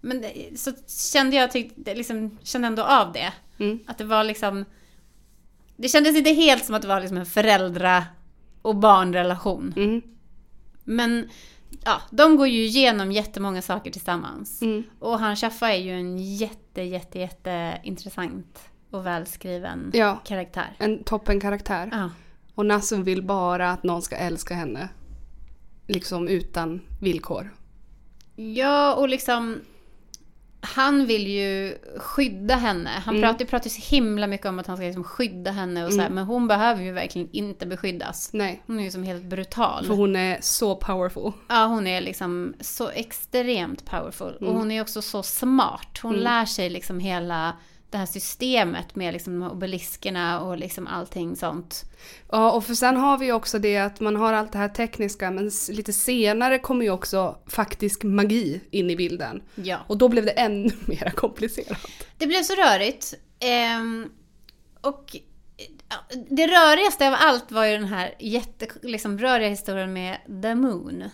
[0.01, 0.73] Men det- så
[1.13, 3.33] kände jag, tyckte, liksom, kände ändå av det.
[3.59, 3.79] Mm.
[3.87, 4.65] Att det var liksom...
[5.77, 8.05] Det kändes inte helt som att det var liksom en föräldra
[8.63, 9.75] och barnrelation.
[9.77, 10.03] Mm.
[10.85, 11.29] Men
[11.85, 14.63] ja, de går ju igenom jättemånga saker tillsammans.
[14.63, 14.83] Mm.
[14.99, 20.21] Och han Shaffa är ju en jätte, jätte, jätte intressant och välskriven Ja.
[20.25, 20.77] karaktär.
[20.79, 21.89] En toppenkaraktär.
[21.93, 22.11] Ja.
[22.55, 24.89] Och Nassun vill bara att någon ska älska henne.
[25.87, 27.55] Liksom utan villkor.
[28.37, 29.61] Ja, och liksom...
[30.75, 32.91] Han vill ju skydda henne.
[32.91, 33.31] Han Mm.
[33.31, 36.07] pratar, pratar så himla mycket om att han ska liksom skydda henne och så här,
[36.07, 36.15] Mm.
[36.15, 38.31] men hon behöver ju verkligen inte beskyddas.
[38.33, 39.87] Nej, Hon är ju som helt brutal.
[39.87, 41.33] för hon är så powerful.
[41.49, 44.37] Ja, hon är liksom så extremt powerful.
[44.41, 45.99] Och hon är också så smart.
[46.03, 47.53] Hon lär sig liksom hela
[47.91, 51.85] det här systemet med liksom obeliskerna och liksom allting sånt.
[52.31, 55.31] Ja, och för sen har vi också det att man har allt det här tekniska
[55.31, 59.43] men lite senare kommer ju också faktisk magi in i bilden.
[59.55, 59.79] Ja.
[59.87, 61.87] Och då blev det ännu mer komplicerat.
[62.19, 63.15] Det blev så rörigt.
[63.41, 64.11] Ehm,
[64.81, 65.17] och
[66.31, 71.05] det rörigaste av allt var ju den här jätte, liksom, röriga historien med The Moon.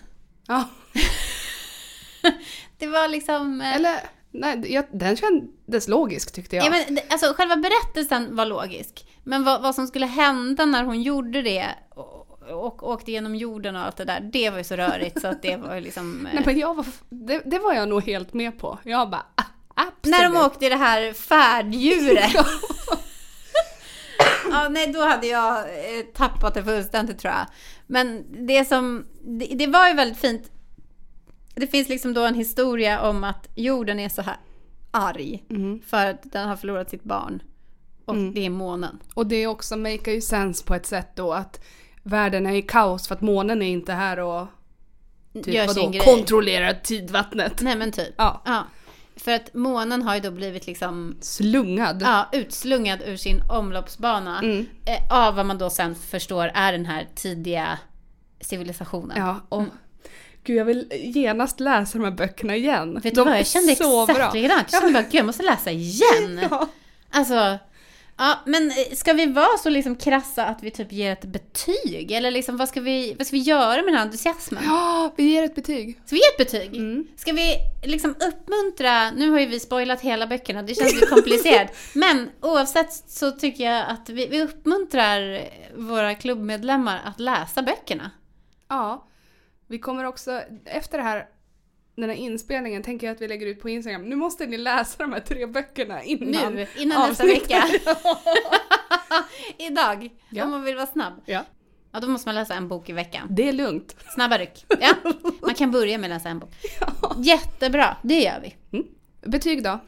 [0.46, 0.68] Ja,
[2.78, 3.60] Det var liksom...
[3.60, 4.00] eh, eller
[4.32, 6.66] nej, jag, den kändes logisk tyckte jag.
[6.66, 9.06] Ja, men, alltså, själva berättelsen var logisk.
[9.24, 13.76] Men vad, vad som skulle hända när hon gjorde det och, och åkte genom jorden
[13.76, 16.26] och allt det där, det var ju så rörigt så att det var liksom...
[16.26, 18.78] eh, Nej, men jag var, det, det var jag nog helt med på.
[18.82, 20.18] Jag bara, ah, absolut.
[20.18, 22.34] När de åkte i det här färddjuret.
[24.50, 27.46] ja, nej, då hade jag eh, tappat det fullständigt tror jag.
[27.86, 30.50] Men det som, det, det var ju väldigt fint.
[31.54, 34.36] Det finns liksom då en historia om att jorden är så här
[34.90, 35.80] arg Mm.
[35.86, 37.42] för att den har förlorat sitt barn.
[38.04, 38.98] Och det är månen.
[39.14, 41.60] Och det också make ju sense på ett sätt då att
[42.02, 44.46] världen är i kaos för att månen är inte här och
[45.34, 46.00] typ, Gör vadå, grej.
[46.04, 47.60] kontrollerar tidvattnet.
[47.60, 48.14] Nej men typ.
[48.16, 48.42] Ja.
[48.44, 48.64] Ja.
[49.16, 52.02] För att månen har ju då blivit liksom Slungad.
[52.02, 54.38] ja, utslungad ur sin omloppsbana.
[54.38, 54.66] Mm.
[54.84, 57.78] Eh, av vad man då sen förstår är den här tidiga
[58.40, 59.16] civilisationen.
[59.20, 59.62] Ja, och
[60.44, 63.00] gud jag vill genast läsa de här böckerna igen.
[63.00, 64.32] Vet du vad, jag kände så exakt bra.
[64.32, 64.68] likadant.
[64.72, 66.40] Jag kände bara, gud jag måste läsa igen.
[66.50, 66.68] Ja.
[67.10, 67.58] Alltså,
[68.18, 72.12] ja men eh, ska vi vara så liksom krassa att vi typ ger ett betyg?
[72.12, 74.62] Eller liksom vad ska vi, vad ska vi göra med den här entusiasmen?
[74.66, 76.00] ja, vi ger ett betyg.
[76.06, 76.76] Ska vi ge ett betyg?
[76.76, 77.06] Mm.
[77.16, 81.76] Ska vi liksom uppmuntra, nu har ju vi spoilat hela böckerna, det känns ju komplicerat.
[81.94, 88.10] Men oavsett så tycker jag att vi, vi uppmuntrar våra klubbmedlemmar att läsa böckerna.
[88.68, 89.08] Ja.
[89.72, 91.26] Vi kommer också, efter det här,
[91.96, 94.02] den här inspelningen tänker jag att vi lägger ut på Instagram.
[94.02, 96.54] Nu måste ni läsa de här tre böckerna innan.
[96.54, 97.50] Nu, innan nästa avsnittet.
[97.50, 97.96] vecka.
[99.58, 100.44] Idag, Ja.
[100.44, 101.20] om man vill vara snabb.
[101.24, 101.44] Ja.
[101.92, 103.26] Ja, då måste man läsa en bok i veckan.
[103.30, 103.96] Det är lugnt.
[104.14, 104.64] Snabba ryck.
[104.80, 104.94] Ja,
[105.40, 106.50] man kan börja med att läsa en bok.
[107.18, 108.56] Jättebra, det gör vi.
[108.78, 108.86] Mm.
[109.20, 109.78] Betyg då?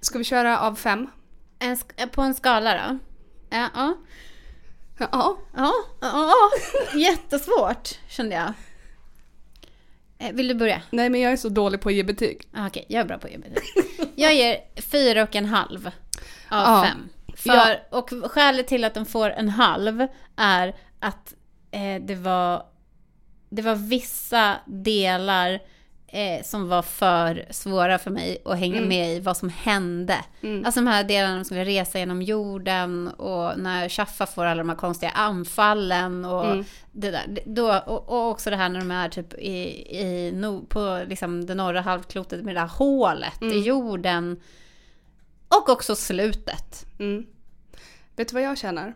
[0.00, 1.06] Ska vi köra av fem?
[1.58, 2.98] En sk- på en skala då?
[3.50, 3.94] Ja, ja.
[4.98, 5.38] Ja.
[5.56, 6.34] Ja, ja,
[6.98, 8.52] jättesvårt kände jag.
[10.22, 10.82] Eh, Vill du börja?
[10.90, 12.40] Nej men jag är så dålig på att ge betyg.
[12.54, 13.62] Ah, Okej, jag är bra på att ge betyg.
[14.16, 14.56] Jag ger
[14.92, 15.92] fyra och en halv av
[16.50, 16.86] Ja.
[16.88, 17.08] fem.
[17.36, 20.06] För, Och skälet till att den får en halv
[20.36, 21.34] är att
[21.70, 22.62] eh, det, var,
[23.50, 25.60] det var vissa delar
[26.12, 30.16] eh, som var för svåra för mig att hänga med i vad som hände.
[30.40, 30.64] Mm.
[30.64, 34.68] Alltså de här delarna de skulle resa genom jorden och när Shaffa får alla de
[34.68, 36.64] här konstiga anfallen och Mm.
[36.92, 37.38] det där.
[37.46, 39.58] Då, och, och också det här när de är typ i,
[40.00, 44.40] i no, på liksom det norra halvklotet med det där hålet i jorden.
[45.48, 46.86] Och också slutet.
[46.98, 47.26] Mm.
[48.16, 48.94] Vet du vad jag känner?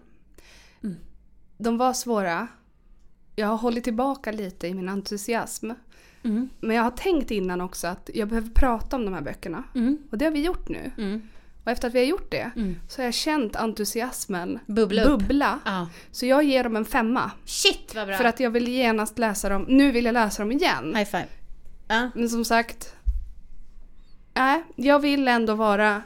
[1.59, 2.49] De var svåra.
[3.37, 5.71] Jag har hållit tillbaka lite i min entusiasm.
[6.23, 6.49] Mm.
[6.61, 9.65] Men jag har tänkt innan också att jag behöver prata om de här böckerna.
[9.75, 9.99] Mm.
[10.11, 10.91] Och det har vi gjort nu.
[10.99, 11.23] Mm.
[11.65, 12.77] Och efter att vi har gjort det Mm.
[12.89, 15.59] så har jag känt entusiasmen Bubbla bubbla.
[15.65, 15.89] Ja.
[16.11, 17.31] Så jag ger dem en femma.
[17.45, 18.17] Shit vad bra.
[18.17, 19.65] För att jag vill genast läsa dem.
[19.69, 20.95] Nu vill jag läsa dem igen.
[20.97, 21.27] High five.
[21.89, 22.11] Ja.
[22.15, 22.95] Men som sagt.
[24.35, 26.03] Nej, jag vill ändå vara.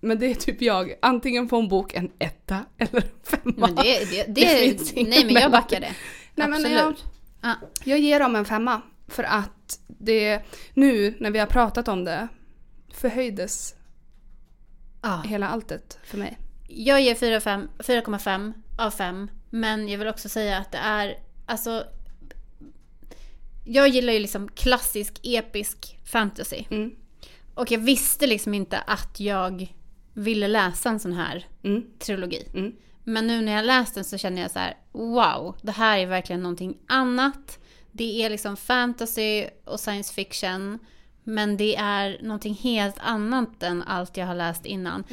[0.00, 0.94] Men det är typ jag.
[1.02, 3.66] Antingen på en bok en etta eller en femma.
[3.66, 5.94] Men det, det, det, Det nej men jag backar det.
[6.34, 6.78] Nej, men Absolut.
[6.78, 6.94] jag-
[7.42, 7.54] Ja.
[7.84, 8.82] Jag ger dem en femma.
[9.08, 10.40] För att det
[10.74, 12.28] nu när vi har pratat om det
[12.92, 13.74] förhöjdes
[15.02, 15.22] Ja.
[15.26, 16.38] hela alltet för mig.
[16.68, 19.30] Jag ger 4,5 4,5 av 5.
[19.50, 21.84] Men jag vill också säga att det är, alltså...
[23.64, 26.64] Jag gillar ju liksom klassisk, episk fantasy.
[26.70, 26.90] Mm.
[27.54, 29.74] Och jag visste liksom inte att jag
[30.14, 31.82] ville läsa en sån här Mm.
[31.98, 32.48] trilogi.
[32.54, 32.72] Mm.
[33.04, 36.06] Men nu när jag läst den så känner jag så här: wow, det här är
[36.06, 37.58] verkligen någonting annat.
[37.92, 40.78] Det är liksom fantasy och science fiction.
[41.24, 45.04] Men det är någonting helt annat än allt jag har läst innan.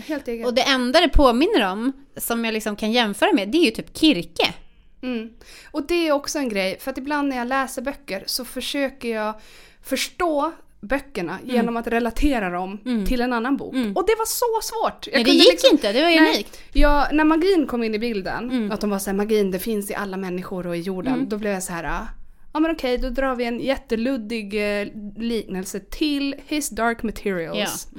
[0.45, 3.71] Och det enda det påminner om, som jag liksom kan jämföra med, det är ju
[3.71, 4.53] typ Kirke.
[5.01, 5.33] Mm.
[5.71, 9.09] Och det är också en grej, för att ibland när jag läser böcker så försöker
[9.09, 9.41] jag
[9.81, 10.51] förstå
[10.81, 11.55] böckerna Mm.
[11.55, 13.73] genom att relatera dem till en annan bok.
[13.73, 15.07] Och det var så svårt!
[15.07, 16.29] Jag Men det gick liksom- inte, det var Nej.
[16.33, 16.59] unikt.
[16.73, 18.71] Ja, när magin kom in i bilden, Mm.
[18.71, 21.53] att de var såhär magin det finns i alla människor och i jorden, då blev
[21.53, 22.05] jag så här.
[22.53, 27.05] Ja men okej, då drar vi en jätteluddig eh, liknelse till His Dark Ja.
[27.05, 27.87] Materials.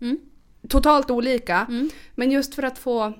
[0.00, 0.18] Mm.
[0.68, 1.66] Totalt olika.
[1.68, 1.90] Mm.
[2.14, 3.12] Men just för att få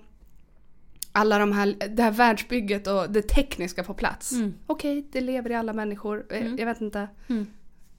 [1.12, 4.32] alla de här, det här världsbygget och det tekniska på plats.
[4.32, 4.54] Mm.
[4.66, 6.26] Okej, det lever i alla människor.
[6.30, 6.58] Eh, Mm.
[6.58, 7.08] Jag vet inte.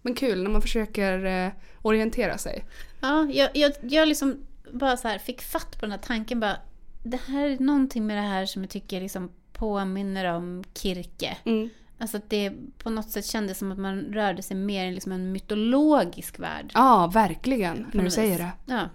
[0.07, 1.51] Men kul när man försöker eh,
[1.81, 2.65] orientera sig.
[2.99, 4.37] Ja, jag, jag, jag liksom
[4.71, 6.57] bara så här fick fatt på den här tanken bara.
[7.03, 11.37] Det här är någonting med det här som jag tycker liksom påminner om Kirke.
[11.45, 11.69] Mm.
[11.97, 15.11] Alltså att det på något sätt kändes som att man rörde sig mer i liksom
[15.11, 16.71] en mytologisk värld.
[16.73, 17.87] Ja, verkligen.
[17.93, 18.51] När du säger det.
[18.65, 18.89] Ja.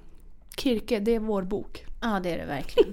[0.57, 1.85] Kirke, det är vår bok.
[2.01, 2.93] ja, det är det verkligen.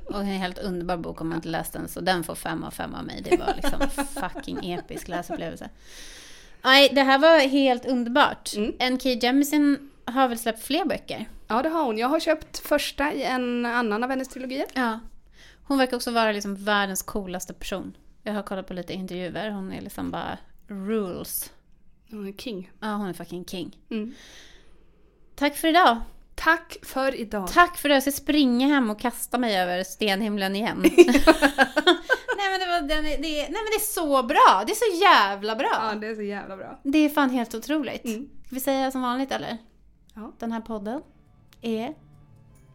[0.06, 1.88] Och en helt underbar bok om man inte läst den.
[1.88, 3.22] Så den får fem av fem av mig.
[3.30, 5.70] Det var liksom fucking episk läsupplevelse.
[6.62, 8.56] Nej, det här var helt underbart.
[8.56, 8.72] Mm.
[8.78, 9.08] N.K.
[9.08, 11.28] Jemisin har väl släppt fler böcker?
[11.48, 11.98] Ja, det har hon.
[11.98, 14.66] Jag har köpt första i en annan av hennes trilogier.
[14.74, 15.00] Ja.
[15.62, 17.96] Hon verkar också vara liksom världens coolaste person.
[18.22, 19.50] Jag har kollat på lite intervjuer.
[19.50, 21.52] Hon är liksom bara rules.
[22.10, 22.70] Hon är king.
[22.80, 23.76] Ja, hon är fucking king.
[23.90, 24.14] Mm.
[25.34, 26.00] Tack för idag.
[26.34, 27.48] Tack för idag.
[27.52, 27.94] Tack för det.
[27.94, 30.80] Jag ska springa hem och kasta mig över stenhimlen igen.
[32.36, 34.62] nej, men det var, den är, det är, nej men det är så bra.
[34.66, 35.68] Det är så jävla bra.
[35.72, 36.80] Ja, det är så jävla bra.
[36.82, 38.04] Det är fan helt otroligt.
[38.04, 38.28] Mm.
[38.46, 39.58] Ska vi säga som vanligt eller?
[40.14, 40.32] Ja.
[40.38, 41.02] Den här podden
[41.60, 41.94] är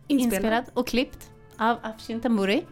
[0.07, 0.33] Inspelad.
[0.33, 2.65] inspelad och klippt av Afshin Tamburi.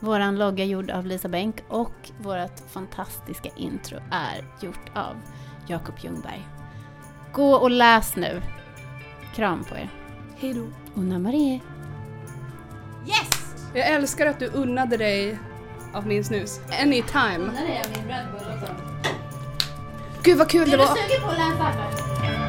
[0.00, 5.16] Våran logga gjord av Lisa Bänk och vårt fantastiska intro är gjort av
[5.68, 6.48] Jakob Ljungberg.
[7.32, 8.42] Gå och läs nu.
[9.34, 9.90] Kram på er.
[10.38, 10.66] Hej då.
[11.00, 11.60] Una Marie.
[13.06, 13.54] Yes!
[13.74, 15.38] Jag älskar att du unnade dig
[15.94, 16.60] av min snus.
[16.82, 17.50] Anytime.
[17.58, 17.82] Är.
[20.22, 20.86] Gud vad kul Är det du var.
[20.86, 22.39] sugen på att läsa?